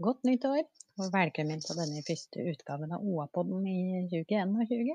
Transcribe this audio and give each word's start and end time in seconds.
Godt 0.00 0.22
nytt 0.24 0.44
år, 0.48 0.62
og 0.96 1.10
velkommen 1.12 1.60
til 1.60 1.76
denne 1.76 2.00
første 2.06 2.44
utgaven 2.48 2.94
av 2.96 3.02
OA-podden 3.04 3.66
i 3.68 3.98
2021. 4.08 4.94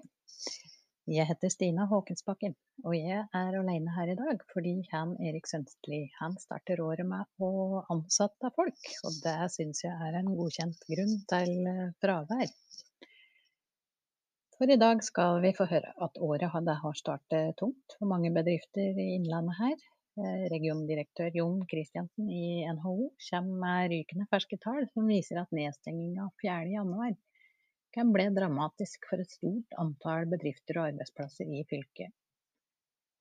Jeg 1.13 1.27
heter 1.29 1.51
Stina 1.53 1.85
Håkensbakken, 1.91 2.55
og 2.81 2.95
jeg 2.97 3.19
er 3.21 3.57
alene 3.59 3.93
her 3.93 4.09
i 4.09 4.15
dag 4.17 4.41
fordi 4.49 4.73
han 4.89 5.13
Erik 5.21 5.45
Sønstli 5.45 5.99
han 6.17 6.33
starter 6.41 6.81
året 6.81 7.05
med 7.05 7.29
å 7.37 7.83
ansette 7.93 8.49
folk, 8.57 8.89
og 9.05 9.21
det 9.27 9.35
syns 9.53 9.83
jeg 9.85 9.93
er 10.07 10.17
en 10.23 10.33
godkjent 10.39 10.89
grunn 10.89 11.15
til 11.35 11.53
eh, 11.69 11.93
fravær. 12.01 12.57
For 14.57 14.73
i 14.73 14.81
dag 14.81 15.05
skal 15.05 15.37
vi 15.45 15.53
få 15.53 15.69
høre 15.69 15.93
at 16.01 16.17
året 16.17 16.49
har 16.49 16.97
startet 16.97 17.59
tungt 17.61 17.99
for 17.99 18.09
mange 18.09 18.33
bedrifter 18.33 18.97
i 19.05 19.11
Innlandet 19.19 19.61
her. 19.61 19.77
Eh, 20.15 20.43
regiondirektør 20.47 21.33
Jon 21.35 21.57
Kristiansen 21.67 22.29
i 22.31 22.63
NHO 22.77 23.09
kommer 23.29 23.55
med 23.63 23.89
rykende 23.91 24.27
ferske 24.31 24.55
tall 24.63 24.85
som 24.93 25.09
viser 25.11 25.41
at 25.41 25.51
nedstenginga 25.51 26.29
4.1 26.43 27.17
kan 27.97 28.13
bli 28.15 28.27
dramatisk 28.37 29.09
for 29.09 29.19
et 29.19 29.33
stort 29.35 29.75
antall 29.81 30.29
bedrifter 30.31 30.79
og 30.79 30.87
arbeidsplasser 30.93 31.51
i 31.51 31.65
fylket. 31.67 32.15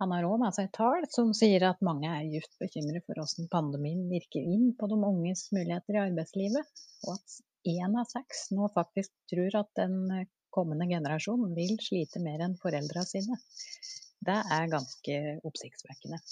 Han 0.03 0.15
har 0.15 0.27
òg 0.29 0.39
med 0.43 0.55
seg 0.55 0.71
tall 0.77 1.07
som 1.11 1.33
sier 1.35 1.67
at 1.67 1.83
mange 1.89 2.11
er 2.11 2.31
dypt 2.31 2.55
bekymret 2.63 3.03
for 3.09 3.19
hvordan 3.19 3.51
pandemien 3.51 4.07
virker 4.11 4.47
inn 4.55 4.71
på 4.79 4.87
de 4.91 4.99
unges 5.09 5.49
muligheter 5.55 5.99
i 5.99 6.03
arbeidslivet, 6.05 6.85
og 7.09 7.17
at 7.17 7.39
én 7.75 7.99
av 7.99 8.07
seks 8.11 8.49
nå 8.55 8.69
faktisk 8.75 9.11
tror 9.35 9.59
at 9.65 9.73
den 9.83 10.29
kommende 10.55 10.87
generasjonen 10.91 11.59
vil 11.59 11.75
slite 11.83 12.23
mer 12.23 12.47
enn 12.47 12.55
foreldra 12.63 13.03
sine. 13.09 13.41
Det 14.25 14.39
er 14.59 14.71
ganske 14.71 15.19
oppsiktsvekkende. 15.43 16.23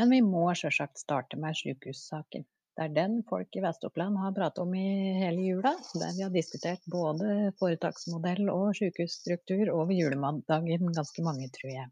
Men 0.00 0.14
vi 0.14 0.18
må 0.24 0.46
sjølsagt 0.56 0.96
starte 0.96 1.36
med 1.36 1.58
sykehussaken. 1.58 2.46
Det 2.78 2.84
er 2.86 2.92
den 2.96 3.18
folk 3.28 3.52
i 3.52 3.60
Vest-Oppland 3.60 4.16
har 4.16 4.32
pratet 4.32 4.62
om 4.62 4.70
i 4.72 4.84
hele 5.18 5.42
jula, 5.44 5.74
der 6.00 6.14
vi 6.16 6.22
har 6.24 6.32
diskutert 6.32 6.86
både 6.88 7.50
foretaksmodell 7.60 8.48
og 8.48 8.70
sykehusstruktur 8.78 9.68
over 9.74 9.92
julemandagen 9.92 10.88
ganske 10.96 11.24
mange, 11.26 11.50
tror 11.52 11.74
jeg. 11.74 11.90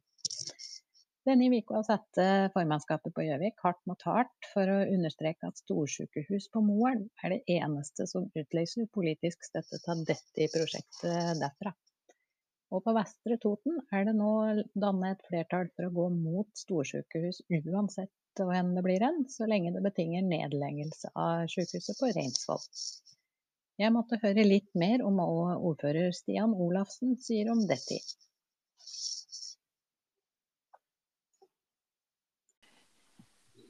Denne 1.28 1.50
uka 1.52 1.82
satte 1.84 2.24
formannskapet 2.54 3.12
på 3.12 3.26
Gjøvik 3.26 3.60
hardt 3.66 3.84
mot 3.90 4.08
hardt 4.08 4.48
for 4.54 4.72
å 4.72 4.78
understreke 4.86 5.52
at 5.52 5.60
storsykehus 5.60 6.48
på 6.54 6.64
Moelv 6.64 7.04
er 7.20 7.36
det 7.36 7.58
eneste 7.58 8.08
som 8.08 8.30
utløser 8.32 8.88
politisk 8.96 9.44
støtte 9.50 9.82
til 9.84 10.06
dette 10.08 10.48
prosjektet 10.56 11.44
derfra. 11.44 11.76
Og 12.68 12.82
på 12.84 12.92
Vestre 12.92 13.38
Toten 13.40 13.78
er 13.96 14.04
det 14.04 14.14
nå 14.18 14.30
dannet 14.76 15.16
et 15.16 15.28
flertall 15.30 15.70
for 15.72 15.88
å 15.88 15.94
gå 15.94 16.08
mot 16.12 16.48
storsykehus 16.62 17.42
uansett 17.48 18.12
hvor 18.38 18.54
det 18.54 18.82
blir 18.84 19.02
hen, 19.02 19.24
så 19.26 19.48
lenge 19.50 19.72
det 19.74 19.82
betinger 19.82 20.22
nedleggelse 20.22 21.10
av 21.18 21.48
sykehuset 21.50 21.98
på 21.98 22.10
Reinsvoll. 22.14 22.62
Jeg 23.78 23.94
måtte 23.94 24.20
høre 24.22 24.44
litt 24.46 24.68
mer 24.78 25.02
om 25.06 25.18
hva 25.18 25.56
ordfører 25.56 26.12
Stian 26.14 26.54
Olafsen 26.54 27.16
sier 27.22 27.50
om 27.50 27.64
dette. 27.66 27.98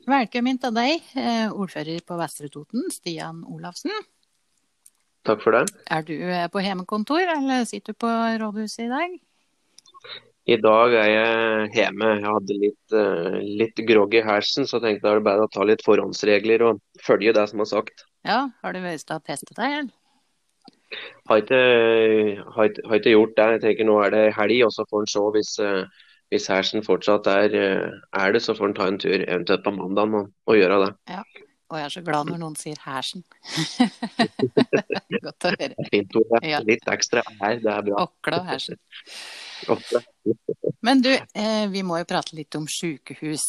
Velkommen 0.08 0.56
til 0.60 0.72
deg, 0.72 1.08
eh, 1.20 1.48
ordfører 1.52 2.04
på 2.08 2.16
Vestre 2.16 2.48
Toten, 2.48 2.86
Stian 2.92 3.42
Olafsen. 3.44 3.92
Takk 5.26 5.42
for 5.42 5.56
det. 5.56 5.64
Er 5.92 6.04
du 6.06 6.14
eh, 6.14 6.46
på 6.52 6.62
hjemmekontor, 6.62 7.24
eller 7.36 7.66
sitter 7.68 7.94
du 7.94 8.04
på 8.04 8.12
rådhuset 8.42 8.86
i 8.86 8.92
dag? 8.92 9.16
I 10.48 10.56
dag 10.56 10.94
er 10.96 11.08
jeg 11.12 11.70
hjemme. 11.76 12.10
Jeg 12.14 12.24
hadde 12.24 12.54
litt, 12.62 12.94
uh, 12.96 13.36
litt 13.60 13.80
grogg 13.90 14.14
i 14.16 14.24
halsen, 14.24 14.64
så 14.64 14.78
jeg 14.78 14.84
tenkte 14.86 15.04
det 15.04 15.18
er 15.18 15.26
bare 15.26 15.44
å 15.44 15.50
ta 15.52 15.66
litt 15.68 15.84
forhåndsregler 15.84 16.64
og 16.64 16.80
følge 17.04 17.34
det 17.36 17.44
som 17.50 17.60
er 17.60 17.68
sagt. 17.68 18.06
Ja, 18.24 18.46
Har 18.64 18.72
du 18.72 18.80
vært 18.80 19.12
og 19.12 19.26
testet 19.28 19.58
deg, 19.58 19.74
eller? 19.82 19.90
Har 21.28 21.42
ikke, 21.42 21.60
har, 22.54 22.70
har 22.88 22.96
ikke, 22.96 23.12
gjort 23.12 23.34
det. 23.36 23.48
Jeg 23.58 23.62
tenker 23.66 23.88
Nå 23.90 23.98
er 24.06 24.14
det 24.14 24.22
helg, 24.38 24.62
og 24.64 24.72
så 24.72 24.86
får 24.88 25.04
en 25.04 25.12
se 25.12 25.26
hvis, 25.36 25.52
uh, 25.60 26.08
hvis 26.32 26.48
hersen 26.48 26.86
fortsatt 26.86 27.28
er, 27.28 27.58
er, 27.58 28.32
det, 28.32 28.40
så 28.40 28.56
får 28.56 28.70
en 28.70 28.78
ta 28.78 28.88
en 28.88 28.98
tur 29.04 29.18
eventuelt 29.18 29.66
på 29.66 29.76
mandag 29.76 30.16
og, 30.16 30.32
og 30.48 30.56
gjøre 30.56 30.80
det. 30.86 30.90
Ja. 31.12 31.20
Og 31.68 31.76
jeg 31.76 31.84
er 31.84 31.92
så 31.92 32.02
glad 32.04 32.30
når 32.30 32.38
noen 32.40 32.54
sier 32.56 32.78
hersen. 32.80 33.24
Godt 35.26 35.46
å 35.48 35.52
høre. 35.52 35.86
Fint 35.92 36.16
ord. 36.16 36.36
Ja. 36.46 36.62
Litt 36.64 36.88
ekstra 36.88 37.24
her, 37.42 37.58
det 37.60 37.72
er 37.74 37.82
bra. 37.90 38.04
Okla 38.06 38.38
og 38.40 38.48
hersen. 38.48 38.80
Men 40.86 41.02
du, 41.04 41.10
eh, 41.12 41.66
vi 41.68 41.82
må 41.84 41.98
jo 42.00 42.08
prate 42.08 42.38
litt 42.38 42.56
om 42.56 42.64
sykehus. 42.72 43.44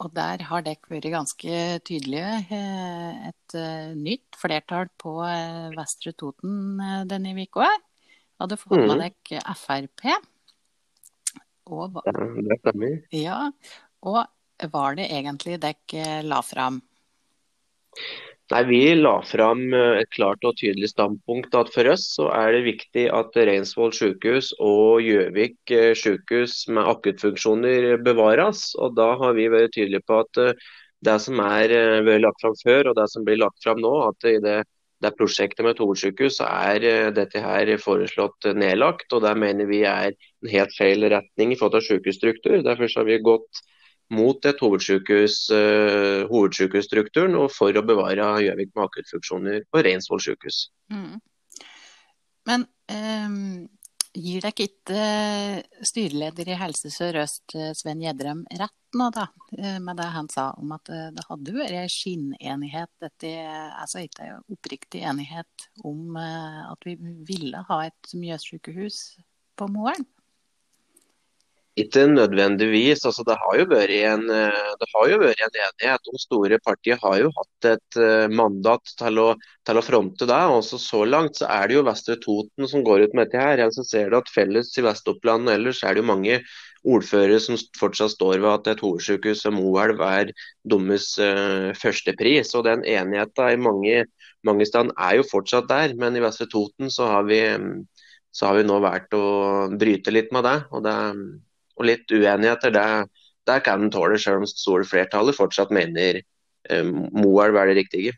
Og 0.00 0.10
der 0.16 0.42
har 0.48 0.64
dere 0.66 0.90
vært 0.90 1.10
ganske 1.12 1.62
tydelige. 1.86 2.34
Eh, 2.58 3.30
et 3.30 3.56
uh, 3.60 3.94
nytt 3.94 4.40
flertall 4.40 4.90
på 4.98 5.14
Vestre 5.76 6.14
Toten 6.18 6.82
denne 7.06 7.36
uka. 7.38 7.70
Hadde 8.40 8.58
fått 8.58 8.80
med 8.80 8.96
mm. 8.96 9.06
dere 9.30 9.56
Frp. 9.60 10.06
Og, 11.70 12.00
det 12.02 12.60
stemmer. 12.64 12.98
Ja, 13.14 13.44
og 14.02 14.24
var 14.72 14.96
det 14.98 15.10
egentlig 15.12 15.60
dere 15.62 16.22
la 16.26 16.40
fram? 16.42 16.80
Nei, 18.50 18.64
Vi 18.66 18.80
la 18.98 19.20
fram 19.22 19.60
eh, 19.78 20.00
et 20.02 20.10
klart 20.10 20.42
og 20.48 20.56
tydelig 20.58 20.88
standpunkt 20.90 21.54
at 21.54 21.68
for 21.70 21.86
oss 21.92 22.08
så 22.16 22.26
er 22.34 22.56
det 22.56 22.64
viktig 22.66 23.04
at 23.14 23.36
Reinsvoll 23.46 23.92
sykehus 23.94 24.48
og 24.58 25.04
Gjøvik 25.06 25.74
eh, 25.76 25.92
sykehus 25.94 26.64
med 26.74 26.88
akuttfunksjoner 26.90 27.94
bevares. 28.02 28.72
Og 28.82 28.96
Da 28.98 29.12
har 29.22 29.38
vi 29.38 29.46
vært 29.54 29.76
tydelige 29.76 30.02
på 30.02 30.18
at 30.24 30.42
eh, 30.42 30.66
det 31.06 31.16
som 31.22 31.38
er 31.46 31.72
lagt 32.20 32.42
fram 32.42 32.58
før 32.60 32.90
og 32.90 32.98
det 32.98 33.06
som 33.12 33.24
blir 33.24 33.38
lagt 33.40 33.62
fram 33.64 33.78
nå, 33.80 33.92
at 34.10 34.26
i 34.28 34.34
det, 34.42 34.58
det 35.00 35.14
prosjektet 35.16 35.64
med 35.64 35.78
et 35.78 36.34
så 36.34 36.50
er 36.50 37.14
dette 37.16 37.40
her 37.40 37.70
foreslått 37.80 38.50
nedlagt. 38.52 39.06
og 39.14 39.22
Det 39.24 39.32
mener 39.38 39.70
vi 39.70 39.84
er 39.88 40.10
en 40.10 40.50
helt 40.52 40.74
feil 40.76 41.06
retning 41.08 41.54
i 41.54 41.56
forhold 41.56 41.80
til 41.80 41.94
sykehusstruktur. 41.94 42.60
Derfor 42.66 42.90
har 42.98 43.08
vi 43.08 43.22
gått 43.30 43.62
mot 44.10 44.46
et 44.46 44.62
hovedsykehus, 44.62 45.40
uh, 45.54 46.28
hovedsykehusstrukturen 46.30 47.36
og 47.38 47.50
for 47.54 47.76
å 47.76 47.86
bevare 47.86 48.30
Gjøvik 48.44 48.72
med 48.74 48.86
akuttfunksjoner 48.88 49.66
på 49.70 49.84
Reinsvoll 49.86 50.22
sykehus. 50.24 50.64
Mm. 50.92 51.20
Men 52.48 52.66
um, 52.90 53.68
gir 54.16 54.42
dere 54.42 54.66
ikke 54.66 55.04
styreleder 55.86 56.50
i 56.50 56.58
Helse 56.58 56.90
Sør-Øst, 56.90 57.54
eh, 57.54 57.70
Sven 57.78 58.00
Gjedrem, 58.02 58.40
rett 58.58 58.96
nå 58.98 59.06
da, 59.14 59.28
eh, 59.54 59.78
med 59.78 60.00
det 60.00 60.08
han 60.10 60.28
sa 60.28 60.48
om 60.58 60.72
at 60.74 60.90
det 60.90 61.26
hadde 61.28 61.54
vært 61.54 61.92
skinnenighet, 61.94 62.90
dette, 62.98 63.30
altså 63.78 64.02
ikke 64.02 64.32
oppriktig 64.50 65.04
enighet 65.06 65.68
om 65.86 66.16
at 66.18 66.82
vi 66.88 66.96
ville 66.98 67.62
ha 67.68 67.84
et 67.86 68.14
Mjøssykehus 68.18 68.98
på 69.54 69.70
Moelv? 69.70 70.08
Ikke 71.78 72.02
nødvendigvis. 72.06 73.04
altså 73.06 73.22
Det 73.24 73.36
har 73.38 73.58
jo 73.58 73.64
vært 73.70 73.90
en, 73.90 74.30
eh, 74.30 75.10
jo 75.10 75.18
vært 75.22 75.42
en 75.46 75.58
enighet. 75.66 76.00
De 76.12 76.18
store 76.18 76.58
partiene 76.58 76.98
har 77.02 77.18
jo 77.20 77.30
hatt 77.36 77.68
et 77.72 77.96
eh, 77.96 78.26
mandat 78.28 78.82
til 78.98 79.18
å, 79.18 79.34
til 79.64 79.78
å 79.78 79.84
fronte 79.84 80.26
det. 80.26 80.40
Også 80.50 80.78
så 80.82 81.04
langt 81.04 81.36
så 81.38 81.46
er 81.46 81.68
det 81.68 81.76
jo 81.76 81.84
Vestre 81.86 82.16
Toten 82.18 82.66
som 82.68 82.82
går 82.82 83.06
ut 83.06 83.14
med 83.14 83.30
dette. 83.30 83.38
her. 83.38 83.58
Jeg 83.58 83.86
ser 83.86 84.10
du 84.10 84.16
at 84.18 84.28
Felles 84.34 84.76
i 84.76 84.82
Vest-Oppland 84.82 85.48
ellers 85.48 85.82
er 85.84 85.94
det 85.94 86.02
jo 86.02 86.10
mange 86.10 86.40
ordførere 86.82 87.38
som 87.40 87.58
fortsatt 87.78 88.16
står 88.16 88.40
ved 88.40 88.50
at 88.50 88.66
et 88.72 88.82
hovedsykehus 88.82 89.42
som 89.44 89.54
Moelv 89.54 90.00
er 90.00 90.32
deres 90.64 91.12
uh, 91.20 91.70
førstepris. 91.76 92.54
Og 92.56 92.64
den 92.66 92.82
enigheten 92.84 93.52
i 93.52 93.60
mange, 93.60 94.06
mange 94.42 94.66
steder 94.66 94.90
er 94.98 95.20
jo 95.20 95.28
fortsatt 95.30 95.68
der. 95.70 95.94
Men 95.94 96.16
i 96.16 96.24
Vestre 96.24 96.48
Toten 96.50 96.90
så 96.90 97.06
har 97.12 97.28
vi, 97.30 97.44
så 98.32 98.50
har 98.50 98.58
vi 98.58 98.66
nå 98.66 98.80
valgt 98.82 99.14
å 99.14 99.68
bryte 99.78 100.10
litt 100.10 100.32
med 100.32 100.48
det. 100.48 100.58
og 100.72 100.82
det 100.88 100.96
og 101.80 101.88
litt 101.88 102.12
uenigheter, 102.12 102.74
det, 102.76 102.86
det 103.48 103.58
kan 103.64 103.86
en 103.86 103.92
tåle, 103.92 104.20
selv 104.20 104.42
om 104.42 104.48
store 104.48 104.84
flertallet 104.88 105.36
fortsatt 105.36 105.72
mener 105.74 106.20
eh, 106.20 106.84
Moelv 107.16 107.56
er 107.56 107.70
det 107.70 107.80
riktige. 107.80 108.16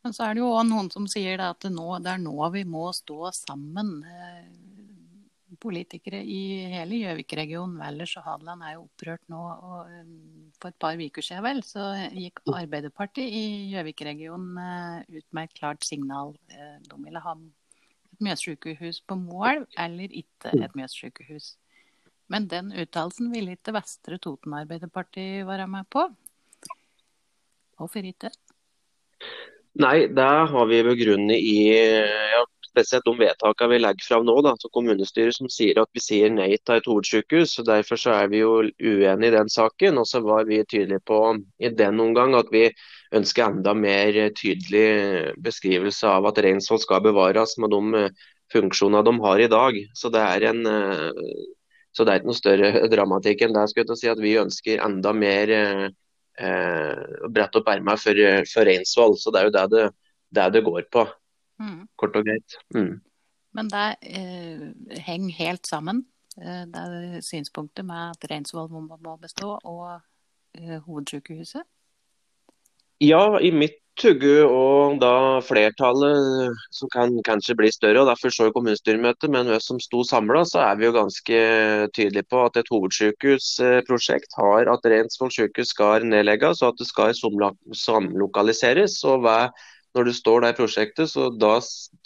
Men 0.00 0.16
så 0.16 0.26
er 0.26 0.36
det 0.36 0.40
jo 0.42 0.54
òg 0.54 0.64
noen 0.68 0.88
som 0.92 1.06
sier 1.10 1.42
at 1.44 1.60
det, 1.60 1.74
nå, 1.74 1.92
det 2.00 2.14
er 2.14 2.22
nå 2.22 2.36
vi 2.54 2.64
må 2.64 2.88
stå 2.96 3.32
sammen. 3.36 3.98
Eh, 4.08 4.66
politikere 5.60 6.22
i 6.24 6.40
hele 6.72 7.02
Gjøvik-regionen, 7.02 7.80
Valdres 7.82 8.14
og 8.16 8.24
Hadeland 8.24 8.62
er 8.64 8.76
jo 8.78 8.84
opprørt 8.86 9.24
nå. 9.28 9.40
og 9.68 9.92
eh, 9.92 10.12
For 10.56 10.72
et 10.72 10.80
par 10.80 10.96
uker 10.96 11.26
siden 11.26 11.44
vel, 11.44 11.60
så 11.66 11.90
gikk 12.16 12.40
Arbeiderpartiet 12.48 13.28
i 13.28 13.44
Gjøvik-regionen 13.74 14.62
eh, 14.64 15.18
ut 15.18 15.26
med 15.36 15.50
et 15.50 15.58
klart 15.60 15.84
signal. 15.84 16.32
De 16.48 17.02
ville 17.04 17.26
ha 17.26 17.36
et 17.36 18.24
Mjøssykehus 18.24 19.02
på 19.04 19.20
Moelv 19.20 19.68
eller 19.80 20.16
ikke 20.22 20.56
et 20.56 20.80
Mjøssykehus. 20.80 21.54
Men 22.30 22.46
den 22.50 22.70
uttalelsen 22.72 23.32
ville 23.34 23.56
ikke 23.56 23.74
Vestre 23.74 24.20
Toten 24.22 24.54
Arbeiderparti 24.54 25.42
være 25.48 25.66
med 25.70 25.88
på. 25.90 26.06
Hvorfor 27.80 28.06
ikke? 28.06 28.30
Nei, 29.80 30.06
det 30.12 30.30
har 30.52 30.66
vi 30.70 30.80
begrunnet 30.84 31.38
i 31.38 31.58
ja, 31.74 32.42
spesielt 32.70 33.06
de 33.06 33.14
vedtakene 33.18 33.72
vi 33.72 33.80
legger 33.80 34.06
fram 34.06 34.24
nå, 34.26 34.36
da, 34.46 34.54
til 34.60 34.72
kommunestyret 34.74 35.36
som 35.36 35.50
sier 35.52 35.80
at 35.82 35.90
vi 35.96 36.02
sier 36.04 36.32
nei 36.32 36.52
til 36.58 36.78
et 36.78 36.88
hovedsykehus. 36.90 37.56
og 37.62 37.68
Derfor 37.70 38.00
så 38.00 38.14
er 38.16 38.30
vi 38.32 38.42
jo 38.42 38.56
uenige 38.62 39.30
i 39.30 39.36
den 39.36 39.50
saken. 39.50 39.98
Og 40.02 40.08
så 40.10 40.22
var 40.24 40.46
vi 40.50 40.62
tydelige 40.64 41.02
på 41.06 41.20
i 41.58 41.70
den 41.82 42.02
omgang 42.02 42.36
at 42.38 42.50
vi 42.54 42.68
ønsker 43.16 43.48
enda 43.48 43.74
mer 43.74 44.18
tydelig 44.38 45.34
beskrivelse 45.42 46.10
av 46.10 46.30
at 46.30 46.42
Reinsvoll 46.44 46.82
skal 46.82 47.02
bevares 47.06 47.56
med 47.58 47.74
de 47.74 48.04
funksjonene 48.54 49.06
de 49.06 49.16
har 49.24 49.42
i 49.42 49.50
dag. 49.50 49.80
Så 49.98 50.12
det 50.14 50.22
er 50.26 50.50
en 50.50 50.62
så 51.90 52.06
det 52.06 52.12
er 52.12 52.20
ikke 52.20 52.30
noe 52.30 52.38
større 52.38 52.70
dramatikk 52.94 53.46
enn 53.46 53.56
det. 53.56 53.66
skulle 53.70 53.96
jeg 53.96 54.02
si 54.02 54.12
at 54.12 54.22
Vi 54.22 54.36
ønsker 54.40 54.84
enda 54.84 55.12
mer 55.16 55.54
eh, 55.56 55.88
brette 57.28 57.60
opp 57.60 57.70
ermene 57.72 57.98
for, 58.00 58.24
for 58.50 58.68
Reinsvoll. 58.68 59.16
Så 59.18 59.32
det 59.34 59.40
er 59.40 59.48
jo 59.48 59.54
det 59.56 59.66
det, 59.74 59.86
det, 60.38 60.50
det 60.56 60.64
går 60.66 60.86
på. 60.92 61.06
Mm. 61.60 61.80
Kort 62.00 62.16
og 62.16 62.28
greit. 62.28 62.58
Mm. 62.76 63.00
Men 63.56 63.70
det 63.72 63.88
eh, 64.06 65.00
henger 65.02 65.34
helt 65.40 65.66
sammen, 65.66 66.04
eh, 66.38 66.62
det 66.70 66.84
er 66.84 67.24
synspunktet 67.26 67.84
med 67.84 68.14
at 68.14 68.30
Reinsvoll 68.30 68.70
må, 68.70 68.84
må 69.02 69.16
bestå, 69.20 69.56
og 69.64 70.00
eh, 70.54 70.78
hovedsykehuset? 70.86 71.66
Ja, 73.00 73.38
i 73.40 73.50
mitt 73.50 73.80
hugge 74.04 74.36
og 74.44 74.98
da 75.02 75.40
flertallet 75.44 76.58
som 76.74 76.90
kan 76.92 77.16
kanskje 77.26 77.56
bli 77.58 77.70
større, 77.72 78.02
og 78.02 78.10
derfor 78.10 78.34
så 78.34 78.50
kommunestyremøtet, 78.54 79.30
men 79.32 79.50
vi 79.50 79.58
som 79.62 79.80
sto 79.82 80.02
samla, 80.06 80.44
så 80.48 80.62
er 80.64 80.78
vi 80.80 80.88
jo 80.88 80.94
ganske 80.96 81.40
tydelige 81.96 82.28
på 82.30 82.44
at 82.46 82.60
et 82.60 82.72
hovedsykehusprosjekt 82.72 84.38
har 84.40 84.70
at 84.72 84.88
Reinsvoll 84.92 85.32
sykehus 85.34 85.74
skal 85.74 86.06
nedlegges, 86.08 86.62
og 86.62 86.72
at 86.72 86.80
det 86.80 86.88
skal 86.88 87.14
samlokaliseres. 87.86 89.02
og 89.04 89.26
når 89.94 90.06
du 90.06 90.12
står 90.14 90.44
der 90.44 90.52
i 90.52 90.58
prosjektet, 90.58 91.10
så 91.10 91.30
da 91.34 91.56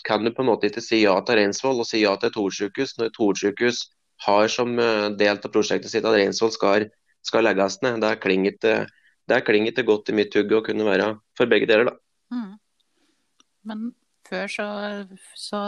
kan 0.09 0.25
du 0.25 0.33
på 0.33 0.43
en 0.43 0.49
måte 0.49 0.71
ikke 0.71 0.83
si 0.85 1.03
ja 1.03 1.19
til 1.21 1.37
Reinsvoll 1.37 1.83
og 1.83 1.89
si 1.89 2.01
ja 2.01 2.15
til 2.17 2.31
et 2.31 2.39
hovedsykehus, 2.41 2.97
når 2.99 3.11
et 3.11 3.21
hovedsykehus 3.21 3.81
har 4.25 4.49
som 4.49 4.79
eh, 4.79 5.11
del 5.19 5.37
av 5.37 5.53
prosjektet 5.53 5.93
sitt 5.93 6.07
at 6.07 6.17
Reinsvoll 6.17 6.53
skal, 6.55 6.89
skal, 7.27 7.45
legges 7.45 7.81
ned. 7.85 8.01
Det 8.05 8.15
klinger 8.25 8.55
ikke, 8.55 8.77
godt 9.29 10.11
i 10.11 10.17
mitt 10.17 10.35
hugge 10.35 10.59
å 10.59 10.65
kunne 10.65 10.87
være 10.87 11.15
for 11.39 11.51
begge 11.51 11.69
deler, 11.71 11.91
da. 11.91 11.95
Mm. 12.35 12.57
Men 13.65 13.85
før 14.29 14.51
så, 14.53 14.67
så 15.37 15.61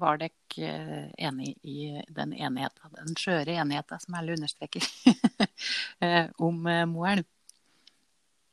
var 0.00 0.20
dere 0.20 0.32
eh, 0.60 1.10
enig 1.28 1.54
i 1.64 1.92
den 2.08 2.32
enigheten, 2.32 2.96
den 2.96 3.16
skjøre 3.18 3.58
enigheten 3.62 4.02
som 4.02 4.18
alle 4.20 4.36
understreker, 4.36 4.84
eh, 6.04 6.28
om 6.38 6.60
Moelv. 6.92 7.28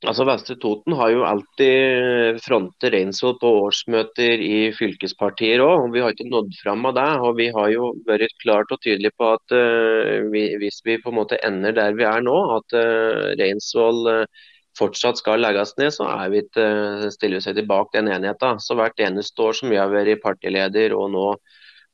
Altså 0.07 0.23
Vestre 0.23 0.55
Toten 0.55 0.93
har 0.95 1.09
jo 1.11 1.25
alltid 1.27 2.37
frontet 2.45 2.93
Reinsvoll 2.93 3.33
på 3.41 3.49
årsmøter 3.65 4.39
i 4.39 4.69
fylkespartier 4.71 5.59
òg. 5.59 5.89
Vi 5.91 5.99
har 5.99 6.13
ikke 6.15 6.29
nådd 6.31 6.53
fram 6.61 6.87
av 6.87 6.93
det. 6.95 7.09
og 7.19 7.35
Vi 7.35 7.49
har 7.51 7.67
jo 7.73 7.89
vært 8.07 8.37
klart 8.39 8.71
og 8.71 8.79
tydelige 8.79 9.11
på 9.19 9.33
at 9.33 9.51
uh, 9.51 10.23
vi, 10.31 10.45
hvis 10.61 10.79
vi 10.87 10.95
på 11.03 11.11
en 11.11 11.19
måte 11.19 11.41
ender 11.43 11.75
der 11.75 11.99
vi 11.99 12.07
er 12.07 12.23
nå, 12.23 12.37
at 12.55 12.77
uh, 12.79 13.35
Reinsvoll 13.41 14.07
uh, 14.07 14.47
fortsatt 14.79 15.19
skal 15.19 15.43
legges 15.43 15.75
ned, 15.75 15.91
så 15.91 16.07
er 16.13 16.31
vi 16.31 16.45
ikke, 16.45 16.69
stiller 17.11 17.41
vi 17.41 17.47
seg 17.49 17.59
tilbake 17.59 17.97
den 17.99 18.13
enigheten. 18.15 18.63
Så 18.63 18.79
hvert 18.79 19.03
eneste 19.03 19.43
år 19.43 19.59
som 19.59 19.73
vi 19.73 19.81
har 19.81 19.91
vært 19.91 20.23
partileder 20.23 20.95
og 20.95 21.11
nå 21.11 21.27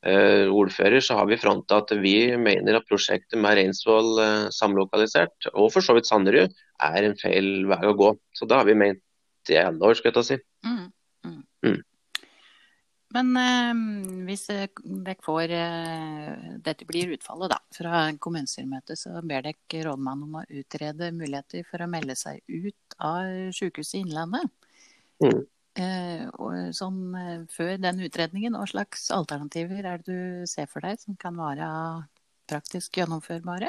ordfører, 0.06 1.00
så 1.02 1.16
har 1.18 1.26
vi 1.30 1.38
fronta 1.40 1.80
at 1.82 1.90
vi 1.98 2.36
mener 2.38 2.78
at 2.78 2.86
prosjektet 2.86 3.40
med 3.42 3.56
Reinsvoll 3.58 4.20
uh, 4.20 4.46
samlokalisert, 4.54 5.48
og 5.54 5.72
for 5.74 5.82
så 5.82 5.96
vidt 5.96 6.08
Sanderud, 6.08 6.54
er 6.86 7.08
en 7.08 7.16
feil 7.18 7.66
vei 7.70 7.82
å 7.88 7.96
gå. 7.98 8.12
Så 8.36 8.48
det 8.48 8.58
har 8.58 8.68
vi 8.68 8.78
ment 8.78 9.02
i 9.50 9.58
alle 9.60 9.90
år, 9.90 9.98
skal 9.98 10.10
jeg 10.10 10.18
ta 10.18 10.24
si. 10.26 10.38
Mm, 10.66 10.86
mm. 11.26 11.42
Mm. 11.66 11.82
Men 13.16 13.32
eh, 13.40 13.82
hvis 14.26 14.46
dere 14.50 15.14
får 15.24 15.52
eh, 15.54 16.56
Dette 16.64 16.86
blir 16.88 17.14
utfallet 17.14 17.52
da, 17.54 17.60
fra 17.72 18.06
kommunestyremøtet, 18.20 18.98
så 18.98 19.22
ber 19.22 19.46
dere 19.46 19.84
rådmannen 19.86 20.26
om 20.26 20.40
å 20.40 20.46
utrede 20.50 21.12
muligheter 21.14 21.66
for 21.68 21.84
å 21.84 21.90
melde 21.90 22.18
seg 22.18 22.42
ut 22.50 22.98
av 22.98 23.54
Sykehuset 23.56 24.02
Innlandet. 24.02 24.50
Mm. 25.22 25.46
Eh, 25.76 26.24
sånn, 26.72 27.00
eh, 27.20 27.40
før 27.52 27.74
den 27.76 27.98
utredningen, 28.06 28.54
hva 28.56 28.64
slags 28.68 29.10
alternativer 29.12 29.84
er 29.84 30.00
det 30.00 30.06
du 30.08 30.46
ser 30.48 30.70
for 30.70 30.80
deg 30.80 31.02
som 31.02 31.16
kan 31.20 31.36
være 31.36 31.66
praktisk 32.48 32.96
gjennomførbare? 32.96 33.68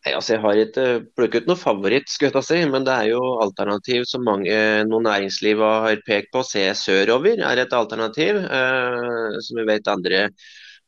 Nei, 0.00 0.14
altså 0.14 0.36
Jeg 0.36 0.40
har 0.40 0.60
ikke 0.62 0.84
plukket 1.18 1.48
noe 1.48 1.60
favoritt, 1.60 2.08
skal 2.08 2.30
jeg 2.32 2.46
si, 2.46 2.60
men 2.70 2.86
det 2.86 2.94
er 2.94 3.10
jo 3.10 3.20
alternativ 3.42 4.06
som 4.08 4.24
mange 4.24 4.54
noen 4.88 5.04
næringsliv 5.04 5.60
har 5.60 6.00
pekt 6.06 6.30
på. 6.32 6.44
Se 6.46 6.62
sørover 6.78 7.42
er 7.44 7.60
et 7.60 7.74
alternativ, 7.76 8.38
eh, 8.38 9.40
som 9.44 9.60
vi 9.60 9.66
vet 9.68 9.90
andre 9.90 10.28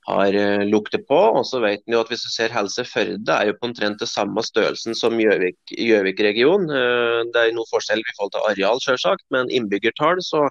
har 0.09 0.37
lukter 0.67 1.03
på. 1.09 1.19
Og 1.39 1.47
så 1.47 1.61
vet 1.63 1.83
vi 1.87 1.95
jo 1.95 2.03
at 2.03 2.11
hvis 2.11 2.25
du 2.27 2.31
ser 2.33 2.55
Helse 2.55 2.85
Førde 2.89 3.37
er 3.37 3.51
jo 3.51 3.57
på 3.59 3.69
omtrent 3.71 4.03
det 4.03 4.11
samme 4.11 4.43
størrelsen 4.45 4.97
som 4.99 5.19
Gjøvik-regionen. 5.21 6.71
Gjøvik 6.73 7.33
det 7.33 7.43
er 7.43 7.57
noe 7.57 7.71
forskjell 7.71 8.03
i 8.03 8.15
forhold 8.17 8.35
til 8.35 8.47
areal, 8.51 8.83
selvsagt, 8.83 9.27
men 9.35 9.51
innbyggertall 9.51 10.23
så 10.27 10.49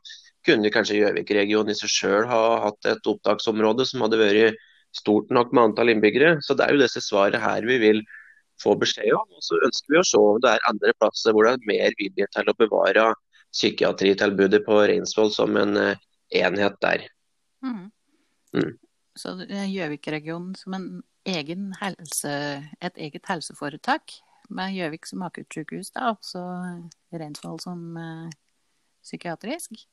kunne 0.48 0.72
kanskje 0.74 1.02
Gjøvik-regionen 1.02 1.74
i 1.74 1.78
seg 1.78 1.94
selv 1.94 2.32
ha 2.32 2.44
hatt 2.66 2.90
et 2.90 3.10
opptaksområde 3.12 3.86
som 3.90 4.06
hadde 4.06 4.22
vært 4.22 4.62
stort 4.96 5.30
nok 5.32 5.54
med 5.56 5.70
antall 5.70 5.92
innbyggere. 5.94 6.38
Så 6.46 6.56
det 6.58 6.66
er 6.66 6.76
jo 6.76 6.84
disse 6.84 7.04
svaret 7.04 7.42
her 7.42 7.66
vi 7.68 7.78
vil 7.82 8.02
få 8.62 8.76
beskjed 8.80 9.14
om. 9.16 9.28
Og 9.38 9.46
så 9.46 9.60
ønsker 9.66 9.94
vi 9.94 10.00
å 10.02 10.08
se 10.08 10.22
om 10.22 10.40
det 10.44 10.56
er 10.56 10.70
andre 10.70 10.94
plasser 11.00 11.36
hvor 11.36 11.48
det 11.48 11.56
er 11.58 11.70
mer 11.70 11.98
vilje 12.00 12.28
til 12.36 12.52
å 12.52 12.58
bevare 12.60 13.10
psykiatritilbudet 13.52 14.62
på 14.68 14.80
Reinsvoll 14.88 15.32
som 15.34 15.58
en 15.60 15.76
uh, 15.76 15.96
enhet 16.42 16.78
der. 16.84 17.08
Mm. 17.66 17.90
Mm. 18.56 18.72
Så 19.20 19.36
Gjøvik-regionen 19.44 20.56
som 20.56 20.76
helse, 21.28 22.34
et 22.82 22.98
eget 22.98 23.28
helseforetak 23.28 24.16
med 24.50 24.76
Gjøvik 24.76 25.06
som 25.08 25.26
akuttsykehus, 25.28 25.92
da, 25.96 26.14
og 26.14 26.24
så 26.26 26.44
Reinsvoll 27.14 27.60
som 27.62 27.98
uh, 27.98 28.30
psykiatrisk? 29.04 29.84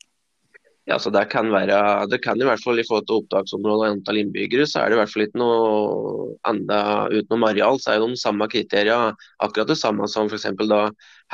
Ja, 0.89 0.97
så 0.97 1.11
det 1.13 1.27
kan 1.29 1.51
være, 1.53 1.77
det 2.09 2.23
kan 2.25 2.41
i 2.41 2.47
hvert 2.49 2.63
fall 2.65 2.81
i 2.81 2.85
forhold 2.89 3.05
til 3.05 3.19
opptaksområde 3.21 3.83
og 3.83 3.91
antall 3.91 4.23
innbyggere, 4.23 4.65
så 4.65 4.81
er 4.81 4.89
det 4.89 4.97
i 4.97 5.01
hvert 5.03 5.13
fall 5.13 5.25
ikke 5.27 5.41
noe 5.43 6.29
enda 6.49 6.79
utenom 7.13 7.45
areal, 7.45 7.77
så 7.77 7.93
er 7.93 8.01
det 8.01 8.15
de 8.15 8.21
samme 8.23 8.49
kriteriene 8.49 9.11
akkurat 9.45 9.69
det 9.69 9.77
samme 9.77 10.09
som 10.09 10.33
f.eks. 10.33 10.49
da 10.71 10.81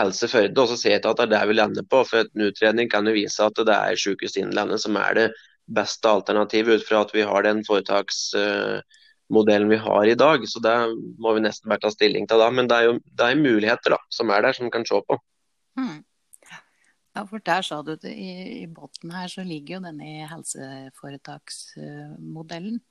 Helse 0.01 0.27
Førde. 0.33 0.59
Og 0.59 0.73
så 0.73 0.81
ser 0.81 0.97
jeg 0.97 1.05
ikke 1.05 1.13
at 1.15 1.23
det 1.23 1.29
er 1.29 1.33
det 1.37 1.43
vi 1.53 1.59
lander 1.61 1.87
på, 1.87 2.03
for 2.09 2.25
en 2.25 2.47
utredning 2.49 2.91
kan 2.91 3.07
jo 3.07 3.15
vise 3.15 3.47
at 3.47 3.63
det 3.63 3.77
er 3.79 4.01
Sykehuset 4.01 4.43
Innlandet 4.43 4.83
som 4.83 4.99
er 4.99 5.21
det 5.21 5.29
beste 5.67 6.09
alternativet, 6.09 6.81
ut 6.81 6.89
fra 6.89 7.01
at 7.05 7.15
vi 7.15 7.23
har 7.25 7.43
den 7.47 7.65
foretaksmodellen 7.67 9.71
vi 9.71 9.77
har 9.85 10.07
i 10.07 10.15
dag. 10.19 10.49
Så 10.49 10.61
det 10.65 10.77
må 11.19 11.33
vi 11.37 11.41
nesten 11.45 11.69
bare 11.73 11.83
ta 11.85 11.91
stilling 11.93 12.25
til 12.29 12.39
da. 12.43 12.49
Men 12.53 12.69
det 12.71 12.77
er 12.77 12.85
jo 12.91 12.95
det 13.05 13.25
er 13.27 13.35
muligheter 13.41 13.91
da, 13.97 14.01
som 14.13 14.27
er 14.31 14.41
der, 14.45 14.53
som 14.57 14.65
vi 14.69 14.75
kan 14.75 14.89
se 14.89 14.97
på. 15.09 15.15
Hmm. 15.79 16.01
Ja, 17.15 17.23
for 17.31 17.39
der 17.47 17.63
sa 17.63 17.79
du 17.87 17.95
det, 17.95 18.11
i, 18.11 18.65
i 18.65 18.67
bunnen 18.67 19.13
her 19.15 19.29
så 19.31 19.47
ligger 19.47 19.77
jo 19.77 19.87
denne 19.87 20.27
helseforetaksmodellen. 20.33 22.83